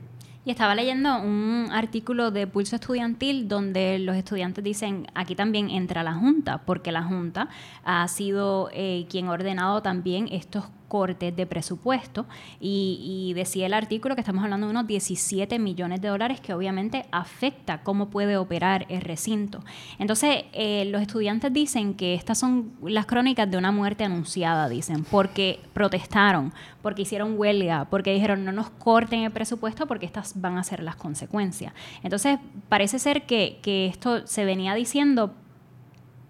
Y 0.44 0.50
estaba 0.50 0.74
leyendo 0.74 1.20
un 1.20 1.68
artículo 1.70 2.32
de 2.32 2.48
Pulso 2.48 2.74
Estudiantil 2.74 3.46
donde 3.46 4.00
los 4.00 4.16
estudiantes 4.16 4.64
dicen, 4.64 5.06
aquí 5.14 5.36
también 5.36 5.70
entra 5.70 6.02
la 6.02 6.14
Junta, 6.14 6.62
porque 6.66 6.90
la 6.90 7.04
Junta 7.04 7.48
ha 7.84 8.08
sido 8.08 8.68
eh, 8.72 9.06
quien 9.08 9.28
ha 9.28 9.32
ordenado 9.32 9.82
también 9.82 10.26
estos 10.32 10.64
cortes 10.92 11.34
de 11.34 11.46
presupuesto 11.46 12.26
y, 12.60 13.32
decía 13.34 13.64
el 13.64 13.72
artículo 13.72 14.14
que 14.14 14.20
estamos 14.20 14.44
hablando 14.44 14.66
de 14.66 14.72
unos 14.72 14.86
17 14.86 15.58
millones 15.58 16.02
de 16.02 16.08
dólares 16.08 16.38
que 16.38 16.52
obviamente 16.52 17.06
afecta 17.10 17.82
cómo 17.82 18.10
puede 18.10 18.36
operar 18.36 18.84
el 18.90 19.00
recinto. 19.00 19.64
Entonces, 19.98 20.44
eh, 20.52 20.84
los 20.90 21.00
estudiantes 21.00 21.50
dicen 21.50 21.94
que 21.94 22.12
estas 22.12 22.36
son 22.36 22.72
las 22.82 23.06
crónicas 23.06 23.50
de 23.50 23.56
una 23.56 23.72
muerte 23.72 24.04
anunciada, 24.04 24.68
dicen, 24.68 25.04
porque 25.04 25.60
protestaron, 25.72 26.52
porque 26.82 27.02
hicieron 27.02 27.38
huelga, 27.38 27.86
porque 27.86 28.12
dijeron 28.12 28.44
no 28.44 28.52
nos 28.52 28.68
corten 28.68 29.20
el 29.20 29.30
presupuesto 29.30 29.86
porque 29.86 30.04
estas 30.04 30.38
van 30.42 30.58
a 30.58 30.62
ser 30.62 30.82
las 30.82 30.96
consecuencias. 30.96 31.72
Entonces, 32.02 32.38
parece 32.68 32.98
ser 32.98 33.22
que, 33.22 33.60
que 33.62 33.86
esto 33.86 34.26
se 34.26 34.44
venía 34.44 34.74
diciendo, 34.74 35.32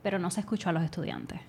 pero 0.04 0.20
no 0.20 0.30
se 0.30 0.38
escuchó 0.38 0.68
a 0.68 0.72
los 0.72 0.84
estudiantes. 0.84 1.40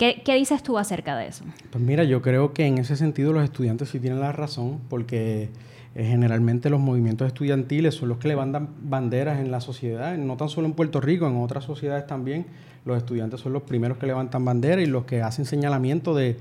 ¿Qué, 0.00 0.34
dices 0.34 0.62
tú 0.62 0.78
acerca 0.78 1.14
de 1.14 1.26
eso? 1.26 1.44
Pues 1.70 1.84
mira, 1.84 2.04
yo 2.04 2.22
creo 2.22 2.54
que 2.54 2.64
en 2.64 2.78
ese 2.78 2.96
sentido 2.96 3.34
los 3.34 3.44
estudiantes 3.44 3.90
sí 3.90 4.00
tienen 4.00 4.18
la 4.18 4.32
razón, 4.32 4.80
porque 4.88 5.50
eh, 5.94 6.04
generalmente 6.04 6.70
los 6.70 6.80
movimientos 6.80 7.26
estudiantiles 7.26 7.96
son 7.96 8.08
los 8.08 8.16
que 8.16 8.28
levantan 8.28 8.70
banderas 8.80 9.40
en 9.40 9.50
la 9.50 9.60
sociedad, 9.60 10.16
no 10.16 10.38
tan 10.38 10.48
solo 10.48 10.66
en 10.68 10.72
Puerto 10.72 11.02
Rico, 11.02 11.26
en 11.26 11.36
otras 11.36 11.64
sociedades 11.64 12.06
también. 12.06 12.46
Los 12.86 12.96
estudiantes 12.96 13.40
son 13.40 13.52
los 13.52 13.64
primeros 13.64 13.98
que 13.98 14.06
levantan 14.06 14.42
banderas 14.42 14.82
y 14.82 14.86
los 14.86 15.04
que 15.04 15.20
hacen 15.20 15.44
señalamiento 15.44 16.14
de, 16.14 16.38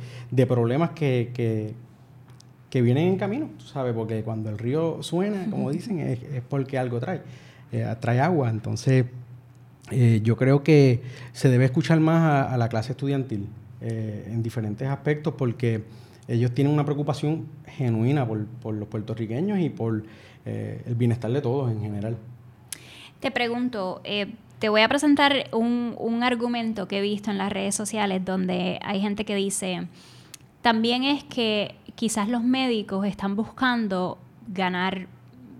problemas 0.48 0.91
que, 0.91 1.76
que, 2.69 2.82
vienen 2.82 3.10
en 3.10 3.17
camino, 3.17 3.50
¿sabes? 3.58 3.93
Porque 3.93 4.24
cuando 4.24 4.50
el 4.50 4.58
río 4.58 5.04
suena, 5.04 5.48
como 5.50 5.69
dicen, 5.74 6.00
es, 6.00 6.22
porque 6.48 6.78
algo 6.78 7.02
trae, 7.02 7.24
eh, 7.74 7.93
trae 8.00 8.22
agua. 8.22 8.50
Entonces, 8.50 9.04
eh, 9.91 10.21
yo 10.23 10.36
creo 10.36 10.63
que 10.63 11.02
se 11.34 11.49
debe 11.49 11.65
escuchar 11.65 11.99
más 11.99 12.52
a, 12.52 12.58
la 12.58 12.69
clase 12.69 12.91
estudiantil 12.91 13.47
eh, 13.82 14.30
en 14.32 14.43
diferentes 14.43 14.88
aspectos 14.88 15.34
porque 15.38 15.84
ellos 16.28 16.52
tienen 16.54 16.73
una 16.73 16.86
preocupación 16.86 17.47
genuina 17.65 18.28
por, 18.28 18.73
los 18.73 18.88
puertorriqueños 18.88 19.60
y 19.60 19.69
por 19.69 20.04
eh, 20.45 20.82
el 20.86 20.95
bienestar 20.95 21.32
de 21.32 21.41
todos 21.41 21.71
en 21.71 21.82
general. 21.82 22.17
Te 23.19 23.32
pregunto, 23.32 24.02
te 24.60 24.69
voy 24.69 24.82
a 24.82 24.88
presentar 24.88 25.49
un, 25.52 25.95
un 25.97 26.23
argumento 26.23 26.88
que 26.88 26.99
he 26.99 27.02
visto 27.02 27.32
en 27.32 27.38
las 27.38 27.52
redes 27.52 27.75
sociales 27.75 28.23
donde 28.23 28.80
hay 28.82 29.02
gente 29.02 29.25
que 29.25 29.36
dice, 29.36 29.88
también 30.62 31.04
es 31.04 31.23
que 31.23 31.75
quizás 31.95 32.30
los 32.30 32.43
médicos 32.43 33.06
están 33.06 33.36
buscando 33.36 34.17
ganar 34.47 35.08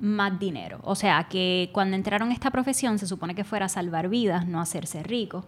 más 0.01 0.39
dinero. 0.39 0.79
O 0.83 0.95
sea, 0.95 1.27
que 1.29 1.69
cuando 1.73 1.95
entraron 1.95 2.29
a 2.29 2.33
esta 2.33 2.51
profesión 2.51 2.99
se 2.99 3.07
supone 3.07 3.35
que 3.35 3.43
fuera 3.43 3.65
a 3.65 3.69
salvar 3.69 4.09
vidas, 4.09 4.47
no 4.47 4.59
hacerse 4.59 5.03
rico. 5.03 5.45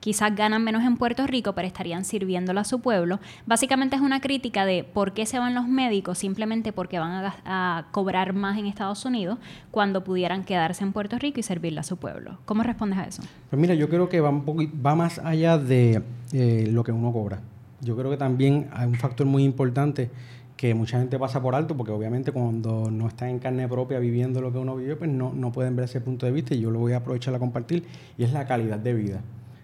Quizás 0.00 0.36
ganan 0.36 0.62
menos 0.62 0.84
en 0.84 0.98
Puerto 0.98 1.26
Rico, 1.26 1.54
pero 1.54 1.66
estarían 1.66 2.04
sirviéndolo 2.04 2.60
a 2.60 2.64
su 2.64 2.80
pueblo. 2.80 3.20
Básicamente 3.46 3.96
es 3.96 4.02
una 4.02 4.20
crítica 4.20 4.66
de 4.66 4.84
por 4.84 5.14
qué 5.14 5.24
se 5.24 5.38
van 5.38 5.54
los 5.54 5.66
médicos 5.66 6.18
simplemente 6.18 6.72
porque 6.72 6.98
van 6.98 7.32
a, 7.46 7.86
cobrar 7.90 8.34
más 8.34 8.58
en 8.58 8.66
Estados 8.66 9.06
Unidos 9.06 9.38
cuando 9.70 10.04
pudieran 10.04 10.44
quedarse 10.44 10.84
en 10.84 10.92
Puerto 10.92 11.18
Rico 11.18 11.40
y 11.40 11.42
servirle 11.42 11.80
a 11.80 11.84
su 11.84 11.96
pueblo. 11.96 12.36
¿Cómo 12.44 12.62
respondes 12.62 12.98
a 12.98 13.04
eso? 13.04 13.22
Pues 13.48 13.58
mira, 13.58 13.72
yo 13.74 13.88
creo 13.88 14.10
que 14.10 14.20
va, 14.20 14.28
un 14.28 14.82
va 14.84 14.94
más 14.94 15.18
allá 15.20 15.56
de 15.56 16.02
eh, 16.32 16.68
lo 16.70 16.84
que 16.84 16.92
uno 16.92 17.10
cobra. 17.10 17.40
Yo 17.80 17.96
creo 17.96 18.10
que 18.10 18.18
también 18.18 18.68
hay 18.74 18.86
un 18.86 18.96
factor 18.96 19.26
muy 19.26 19.42
importante 19.42 20.10
que 20.56 20.74
mucha 20.74 20.98
gente 20.98 21.18
pasa 21.18 21.42
por 21.42 21.54
alto, 21.54 21.76
porque 21.76 21.92
obviamente 21.92 22.30
cuando 22.32 22.90
no 22.90 23.08
están 23.08 23.28
en 23.28 23.38
carne 23.38 23.68
propia 23.68 23.98
viviendo 23.98 24.40
lo 24.40 24.52
que 24.52 24.58
uno 24.58 24.76
vive, 24.76 24.96
pues 24.96 25.10
no, 25.10 25.32
no 25.32 25.50
pueden 25.52 25.74
ver 25.74 25.86
ese 25.86 26.00
punto 26.00 26.26
de 26.26 26.32
vista 26.32 26.54
y 26.54 26.60
yo 26.60 26.70
lo 26.70 26.78
voy 26.78 26.92
a 26.92 26.98
aprovechar 26.98 27.34
a 27.34 27.38
compartir, 27.38 27.84
y 28.16 28.24
es 28.24 28.32
la 28.32 28.46
calidad 28.46 28.78
de 28.78 28.94
vida. 28.94 29.20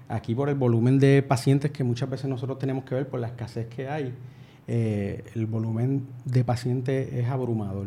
Aquí 0.08 0.34
por 0.34 0.48
el 0.48 0.56
volumen 0.56 0.98
de 0.98 1.22
pacientes 1.22 1.70
que 1.70 1.84
muchas 1.84 2.10
veces 2.10 2.28
nosotros 2.28 2.58
tenemos 2.58 2.84
que 2.84 2.96
ver, 2.96 3.08
por 3.08 3.20
la 3.20 3.28
escasez 3.28 3.66
que 3.68 3.88
hay, 3.88 4.12
eh, 4.66 5.24
el 5.34 5.46
volumen 5.46 6.06
de 6.24 6.44
pacientes 6.44 7.12
es 7.12 7.28
abrumador. 7.28 7.86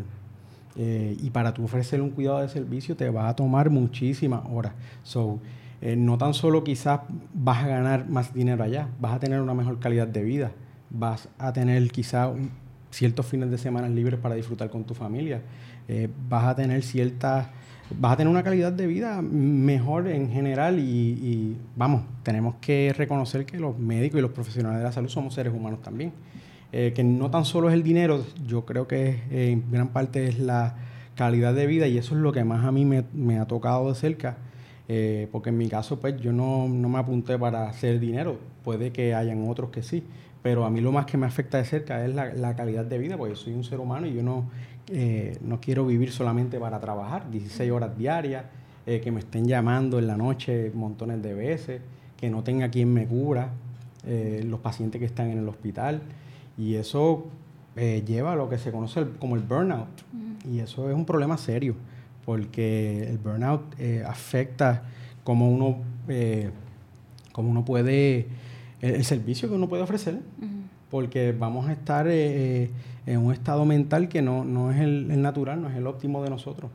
Eh, 0.75 1.15
y 1.21 1.29
para 1.29 1.53
tú 1.53 1.65
ofrecer 1.65 2.01
un 2.01 2.09
cuidado 2.09 2.39
de 2.41 2.49
servicio 2.49 2.95
te 2.95 3.09
va 3.09 3.29
a 3.29 3.35
tomar 3.35 3.69
muchísimas 3.69 4.41
horas. 4.49 4.73
So, 5.03 5.39
eh, 5.81 5.95
no 5.95 6.17
tan 6.17 6.33
solo 6.33 6.63
quizás 6.63 7.01
vas 7.33 7.63
a 7.63 7.67
ganar 7.67 8.09
más 8.09 8.33
dinero 8.33 8.63
allá, 8.63 8.87
vas 8.99 9.13
a 9.13 9.19
tener 9.19 9.41
una 9.41 9.53
mejor 9.53 9.79
calidad 9.79 10.07
de 10.07 10.23
vida, 10.23 10.51
vas 10.89 11.27
a 11.37 11.51
tener 11.51 11.91
quizás 11.91 12.31
ciertos 12.93 13.25
fines 13.25 13.49
de 13.49 13.57
semana 13.57 13.89
libres 13.89 14.19
para 14.19 14.35
disfrutar 14.35 14.69
con 14.69 14.83
tu 14.83 14.93
familia. 14.93 15.41
Eh, 15.87 16.09
vas 16.29 16.45
a 16.45 16.55
tener 16.55 16.83
ciertas, 16.83 17.47
vas 17.97 18.13
a 18.13 18.17
tener 18.17 18.31
una 18.31 18.43
calidad 18.43 18.71
de 18.71 18.87
vida 18.87 19.21
mejor 19.21 20.07
en 20.07 20.29
general 20.29 20.79
y, 20.79 21.57
vamos, 21.75 22.03
tenemos 22.21 22.55
que 22.61 22.93
reconocer 22.95 23.45
que 23.45 23.57
los 23.57 23.77
médicos 23.77 24.19
y 24.19 24.21
los 24.21 24.31
profesionales 24.31 24.79
de 24.79 24.83
la 24.85 24.91
salud 24.91 25.09
somos 25.09 25.33
seres 25.33 25.53
humanos 25.53 25.81
también. 25.81 26.13
Eh, 26.71 26.91
que 26.95 27.03
no 27.03 27.29
tan 27.29 27.45
solo 27.45 27.69
es 27.69 27.75
el 27.75 27.83
dinero, 27.83 28.25
yo 28.47 28.65
creo 28.65 28.87
que 28.87 29.21
en 29.29 29.69
gran 29.71 29.89
parte 29.89 30.27
es 30.27 30.39
la 30.39 30.75
calidad 31.15 31.53
de 31.53 31.67
vida 31.67 31.87
y 31.87 31.97
eso 31.97 32.15
es 32.15 32.21
lo 32.21 32.31
que 32.31 32.43
más 32.43 32.65
a 32.65 32.71
mí 32.71 32.85
me, 32.85 33.39
ha 33.39 33.45
tocado 33.45 33.89
de 33.89 33.95
cerca. 33.95 34.37
Eh, 34.89 35.27
porque 35.31 35.49
en 35.49 35.57
mi 35.57 35.69
caso, 35.69 35.99
pues 35.99 36.19
yo 36.19 36.33
no, 36.33 36.67
no, 36.67 36.89
me 36.89 36.99
apunté 36.99 37.39
para 37.39 37.69
hacer 37.69 37.99
dinero, 38.01 38.37
puede 38.65 38.91
que 38.91 39.15
hayan 39.15 39.47
otros 39.47 39.69
que 39.69 39.81
sí, 39.81 40.03
pero 40.43 40.65
a 40.65 40.69
mí 40.69 40.81
lo 40.81 40.91
más 40.91 41.05
que 41.05 41.17
me 41.17 41.25
afecta 41.25 41.57
de 41.57 41.63
cerca 41.63 42.05
es 42.05 42.13
la, 42.13 42.55
calidad 42.55 42.83
de 42.83 42.97
vida, 42.97 43.17
porque 43.17 43.35
soy 43.35 43.53
un 43.53 43.63
ser 43.63 43.79
humano 43.79 44.05
y 44.05 44.13
yo 44.13 44.21
no, 44.21 44.49
eh, 44.89 45.37
no 45.41 45.61
quiero 45.61 45.85
vivir 45.85 46.11
solamente 46.11 46.59
para 46.59 46.81
trabajar, 46.81 47.31
16 47.31 47.71
horas 47.71 47.97
diarias, 47.97 48.43
eh, 48.85 48.99
que 48.99 49.09
me 49.09 49.21
estén 49.21 49.47
llamando 49.47 49.99
en 49.99 50.07
la 50.07 50.17
noche 50.17 50.69
montones 50.75 51.23
de 51.23 51.33
veces, 51.33 51.81
que 52.17 52.29
no 52.29 52.43
tenga 52.43 52.69
quien 52.69 52.93
me 52.93 53.07
cubra, 53.07 53.51
eh, 54.05 54.43
los 54.45 54.59
pacientes 54.59 54.99
que 54.99 55.05
están 55.05 55.29
en 55.29 55.39
el 55.39 55.47
hospital. 55.47 56.01
Y 56.57 56.75
eso 56.75 57.27
lleva 57.75 58.33
a 58.33 58.35
lo 58.35 58.49
que 58.49 58.59
se 58.59 58.71
conoce 58.71 59.03
como 59.17 59.35
el 59.35 59.41
burnout. 59.41 59.87
Y 60.45 60.59
eso 60.59 60.89
es 60.89 60.95
un 60.95 61.05
problema 61.05 61.37
serio, 61.37 61.75
porque 62.25 63.07
el 63.09 63.17
burnout 63.17 63.61
afecta 64.05 64.83
cómo 65.23 65.49
uno, 65.49 65.77
cómo 67.31 67.49
uno 67.49 67.65
puede 67.65 68.27
el, 68.83 69.05
servicio 69.05 69.47
que 69.47 69.55
uno 69.55 69.69
puede 69.69 69.83
ofrecer, 69.83 70.19
porque 70.91 71.31
vamos 71.31 71.67
a 71.67 71.71
estar 71.71 72.07
eh, 72.07 72.63
eh, 72.63 72.69
en 73.05 73.19
un 73.19 73.33
estado 73.33 73.65
mental 73.65 74.09
que 74.09 74.21
no, 74.21 74.43
no 74.43 74.71
es 74.71 74.79
el, 74.79 75.21
natural, 75.21 75.61
no 75.61 75.69
es 75.69 75.75
el 75.75 75.87
óptimo 75.87 76.21
de 76.21 76.29
nosotros. 76.29 76.69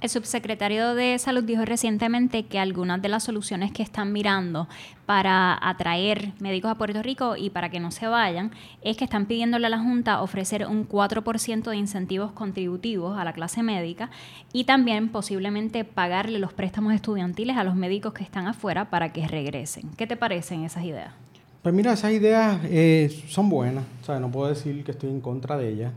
El 0.00 0.08
subsecretario 0.08 0.94
de 0.94 1.18
Salud 1.18 1.44
dijo 1.44 1.66
recientemente 1.66 2.44
que 2.44 2.58
algunas 2.58 3.02
de 3.02 3.10
las 3.10 3.22
soluciones 3.22 3.70
que 3.70 3.82
están 3.82 4.14
mirando 4.14 4.66
para 5.04 5.58
atraer 5.60 6.32
médicos 6.38 6.70
a 6.70 6.76
Puerto 6.76 7.02
Rico 7.02 7.36
y 7.36 7.50
para 7.50 7.68
que 7.68 7.80
no 7.80 7.90
se 7.90 8.06
vayan 8.06 8.50
es 8.80 8.96
que 8.96 9.04
están 9.04 9.26
pidiéndole 9.26 9.66
a 9.66 9.70
la 9.70 9.78
Junta 9.78 10.22
ofrecer 10.22 10.66
un 10.66 10.88
4% 10.88 11.68
de 11.68 11.76
incentivos 11.76 12.32
contributivos 12.32 13.18
a 13.18 13.24
la 13.24 13.34
clase 13.34 13.62
médica 13.62 14.08
y 14.54 14.64
también 14.64 15.10
posiblemente 15.10 15.84
pagarle 15.84 16.38
los 16.38 16.54
préstamos 16.54 16.94
estudiantiles 16.94 17.58
a 17.58 17.64
los 17.64 17.74
médicos 17.74 18.14
que 18.14 18.24
están 18.24 18.46
afuera 18.46 18.88
para 18.88 19.12
que 19.12 19.28
regresen. 19.28 19.90
¿Qué 19.98 20.06
te 20.06 20.16
parecen 20.16 20.64
esas 20.64 20.84
ideas? 20.84 21.12
Pues 21.62 21.74
mira, 21.74 21.92
esas 21.92 22.12
ideas 22.12 22.58
eh, 22.64 23.10
son 23.28 23.50
buenas, 23.50 23.84
o 24.00 24.04
sea, 24.06 24.18
no 24.18 24.30
puedo 24.30 24.48
decir 24.48 24.82
que 24.82 24.92
estoy 24.92 25.10
en 25.10 25.20
contra 25.20 25.58
de 25.58 25.68
ellas, 25.68 25.92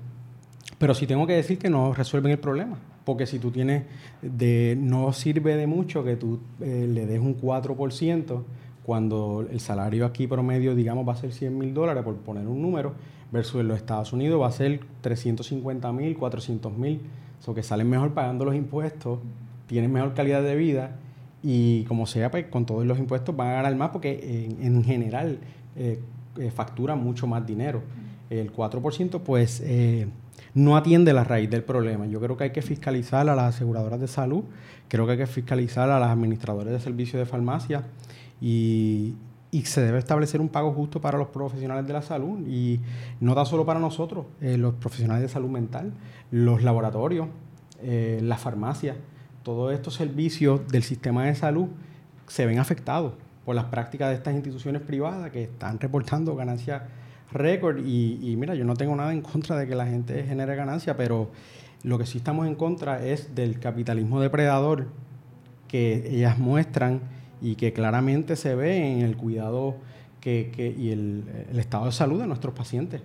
pero 0.77 0.93
sí 0.93 1.07
tengo 1.07 1.25
que 1.25 1.31
decir 1.31 1.57
que 1.57 1.69
no 1.69 1.93
resuelven 1.93 2.33
el 2.33 2.39
problema, 2.39 2.77
porque 3.05 3.25
si 3.25 3.39
tú 3.39 3.49
tienes, 3.49 3.83
de, 4.21 4.77
no 4.77 5.13
sirve 5.13 5.55
de 5.55 5.65
mucho 5.65 6.03
que 6.03 6.17
tú 6.17 6.41
eh, 6.59 6.85
le 6.89 7.05
des 7.05 7.21
un 7.21 7.39
4% 7.39 8.43
cuando 8.85 9.47
el 9.49 9.61
salario 9.61 10.05
aquí 10.05 10.27
promedio, 10.27 10.75
digamos, 10.75 11.07
va 11.07 11.13
a 11.13 11.15
ser 11.15 11.31
100 11.31 11.57
mil 11.57 11.73
dólares, 11.73 12.03
por 12.03 12.17
poner 12.17 12.45
un 12.45 12.61
número, 12.61 12.95
versus 13.31 13.61
en 13.61 13.69
los 13.69 13.77
Estados 13.77 14.11
Unidos 14.11 14.41
va 14.41 14.47
a 14.47 14.51
ser 14.51 14.81
350 14.99 15.93
mil, 15.93 16.17
400 16.17 16.77
mil, 16.77 16.99
o 17.45 17.53
que 17.53 17.63
salen 17.63 17.89
mejor 17.89 18.13
pagando 18.13 18.43
los 18.43 18.55
impuestos, 18.55 19.19
tienen 19.67 19.93
mejor 19.93 20.13
calidad 20.13 20.43
de 20.43 20.57
vida 20.57 20.97
y 21.43 21.83
como 21.83 22.07
sea, 22.07 22.31
pues 22.31 22.45
con 22.47 22.65
todos 22.65 22.85
los 22.85 22.97
impuestos 22.97 23.35
van 23.35 23.49
a 23.49 23.53
ganar 23.55 23.75
más 23.75 23.89
porque 23.89 24.47
en, 24.61 24.83
general 24.83 25.39
eh, 25.75 25.99
eh, 26.37 26.51
factura 26.51 26.95
mucho 26.95 27.27
más 27.27 27.45
dinero. 27.45 27.81
El 28.29 28.53
4% 28.53 29.19
pues 29.19 29.61
eh, 29.65 30.07
no 30.53 30.77
atiende 30.77 31.11
la 31.11 31.25
raíz 31.25 31.49
del 31.49 31.63
problema. 31.63 32.07
Yo 32.07 32.21
creo 32.21 32.37
que 32.37 32.45
hay 32.45 32.51
que 32.51 32.61
fiscalizar 32.61 33.27
a 33.27 33.35
las 33.35 33.55
aseguradoras 33.55 33.99
de 33.99 34.07
salud, 34.07 34.45
creo 34.87 35.05
que 35.05 35.11
hay 35.11 35.17
que 35.17 35.27
fiscalizar 35.27 35.89
a 35.89 35.99
las 35.99 36.09
administradores 36.09 36.71
de 36.71 36.79
servicios 36.79 37.19
de 37.19 37.25
farmacia 37.25 37.83
y, 38.39 39.15
y 39.51 39.65
se 39.65 39.81
debe 39.81 39.99
establecer 39.99 40.39
un 40.39 40.47
pago 40.47 40.71
justo 40.71 41.01
para 41.01 41.17
los 41.17 41.27
profesionales 41.27 41.85
de 41.85 41.91
la 41.91 42.01
salud 42.01 42.39
y 42.47 42.79
no 43.19 43.35
tan 43.35 43.45
solo 43.45 43.65
para 43.65 43.81
nosotros, 43.81 44.27
los 44.39 44.75
profesionales 44.75 45.23
de 45.23 45.29
salud 45.29 45.49
mental, 45.49 45.91
los 46.31 46.63
laboratorios, 46.63 47.27
las 47.83 48.39
farmacias 48.39 48.95
todos 49.43 49.73
estos 49.73 49.95
servicios 49.95 50.67
del 50.69 50.83
sistema 50.83 51.25
de 51.25 51.35
salud 51.35 51.67
se 52.27 52.45
ven 52.45 52.59
afectados 52.59 53.13
por 53.45 53.55
las 53.55 53.65
prácticas 53.65 54.09
de 54.09 54.15
estas 54.15 54.33
instituciones 54.33 54.81
privadas 54.81 55.31
que 55.31 55.43
están 55.43 55.79
reportando 55.79 56.35
ganancias 56.35 56.83
récord. 57.31 57.79
Y, 57.85 58.35
mira, 58.37 58.55
yo 58.55 58.65
no 58.65 58.75
tengo 58.75 58.95
nada 58.95 59.11
en 59.13 59.21
contra 59.21 59.57
de 59.57 59.67
que 59.67 59.75
la 59.75 59.85
gente 59.85 60.23
genere 60.23 60.55
ganancia, 60.55 60.95
pero 60.95 61.29
lo 61.83 61.97
que 61.97 62.05
sí 62.05 62.17
estamos 62.17 62.47
en 62.47 62.55
contra 62.55 63.05
es 63.05 63.35
del 63.35 63.59
capitalismo 63.59 64.21
depredador 64.21 64.87
que 65.67 66.07
ellas 66.09 66.37
muestran 66.37 67.01
y 67.41 67.55
que 67.55 67.73
claramente 67.73 68.35
se 68.35 68.55
ve 68.55 68.93
en 68.93 69.01
el 69.01 69.17
cuidado 69.17 69.75
que, 70.21 70.75
y 70.77 70.91
el 70.91 71.59
estado 71.59 71.85
de 71.85 71.91
salud 71.91 72.21
de 72.21 72.27
nuestros 72.27 72.53
pacientes. 72.53 73.01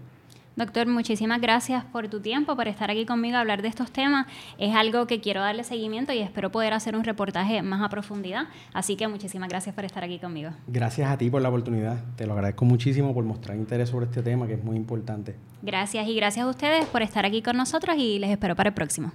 Doctor, 0.58 0.88
muchísimas 0.88 1.40
gracias 1.40 1.84
por 1.84 2.08
tu 2.08 2.18
tiempo, 2.18 2.56
por 2.56 2.66
estar 2.66 2.90
aquí 2.90 3.06
conmigo 3.06 3.36
a 3.36 3.40
hablar 3.42 3.62
de 3.62 3.68
estos 3.68 3.92
temas. 3.92 4.26
Es 4.58 4.74
algo 4.74 5.06
que 5.06 5.20
quiero 5.20 5.40
darle 5.40 5.62
seguimiento 5.62 6.12
y 6.12 6.18
espero 6.18 6.50
poder 6.50 6.72
hacer 6.72 6.96
un 6.96 7.04
reportaje 7.04 7.62
más 7.62 7.80
a 7.80 7.88
profundidad. 7.88 8.48
Así 8.72 8.96
que 8.96 9.06
muchísimas 9.06 9.48
gracias 9.48 9.72
por 9.72 9.84
estar 9.84 10.02
aquí 10.02 10.18
conmigo. 10.18 10.50
Gracias 10.66 11.08
a 11.08 11.16
ti 11.16 11.30
por 11.30 11.42
la 11.42 11.48
oportunidad. 11.48 12.02
Te 12.16 12.26
lo 12.26 12.32
agradezco 12.32 12.64
muchísimo 12.64 13.14
por 13.14 13.22
mostrar 13.22 13.56
interés 13.56 13.90
sobre 13.90 14.06
este 14.06 14.20
tema 14.20 14.48
que 14.48 14.54
es 14.54 14.64
muy 14.64 14.74
importante. 14.74 15.36
Gracias 15.62 16.08
y 16.08 16.16
gracias 16.16 16.44
a 16.44 16.50
ustedes 16.50 16.86
por 16.86 17.02
estar 17.02 17.24
aquí 17.24 17.40
con 17.40 17.56
nosotros 17.56 17.96
y 17.96 18.18
les 18.18 18.30
espero 18.30 18.56
para 18.56 18.70
el 18.70 18.74
próximo. 18.74 19.12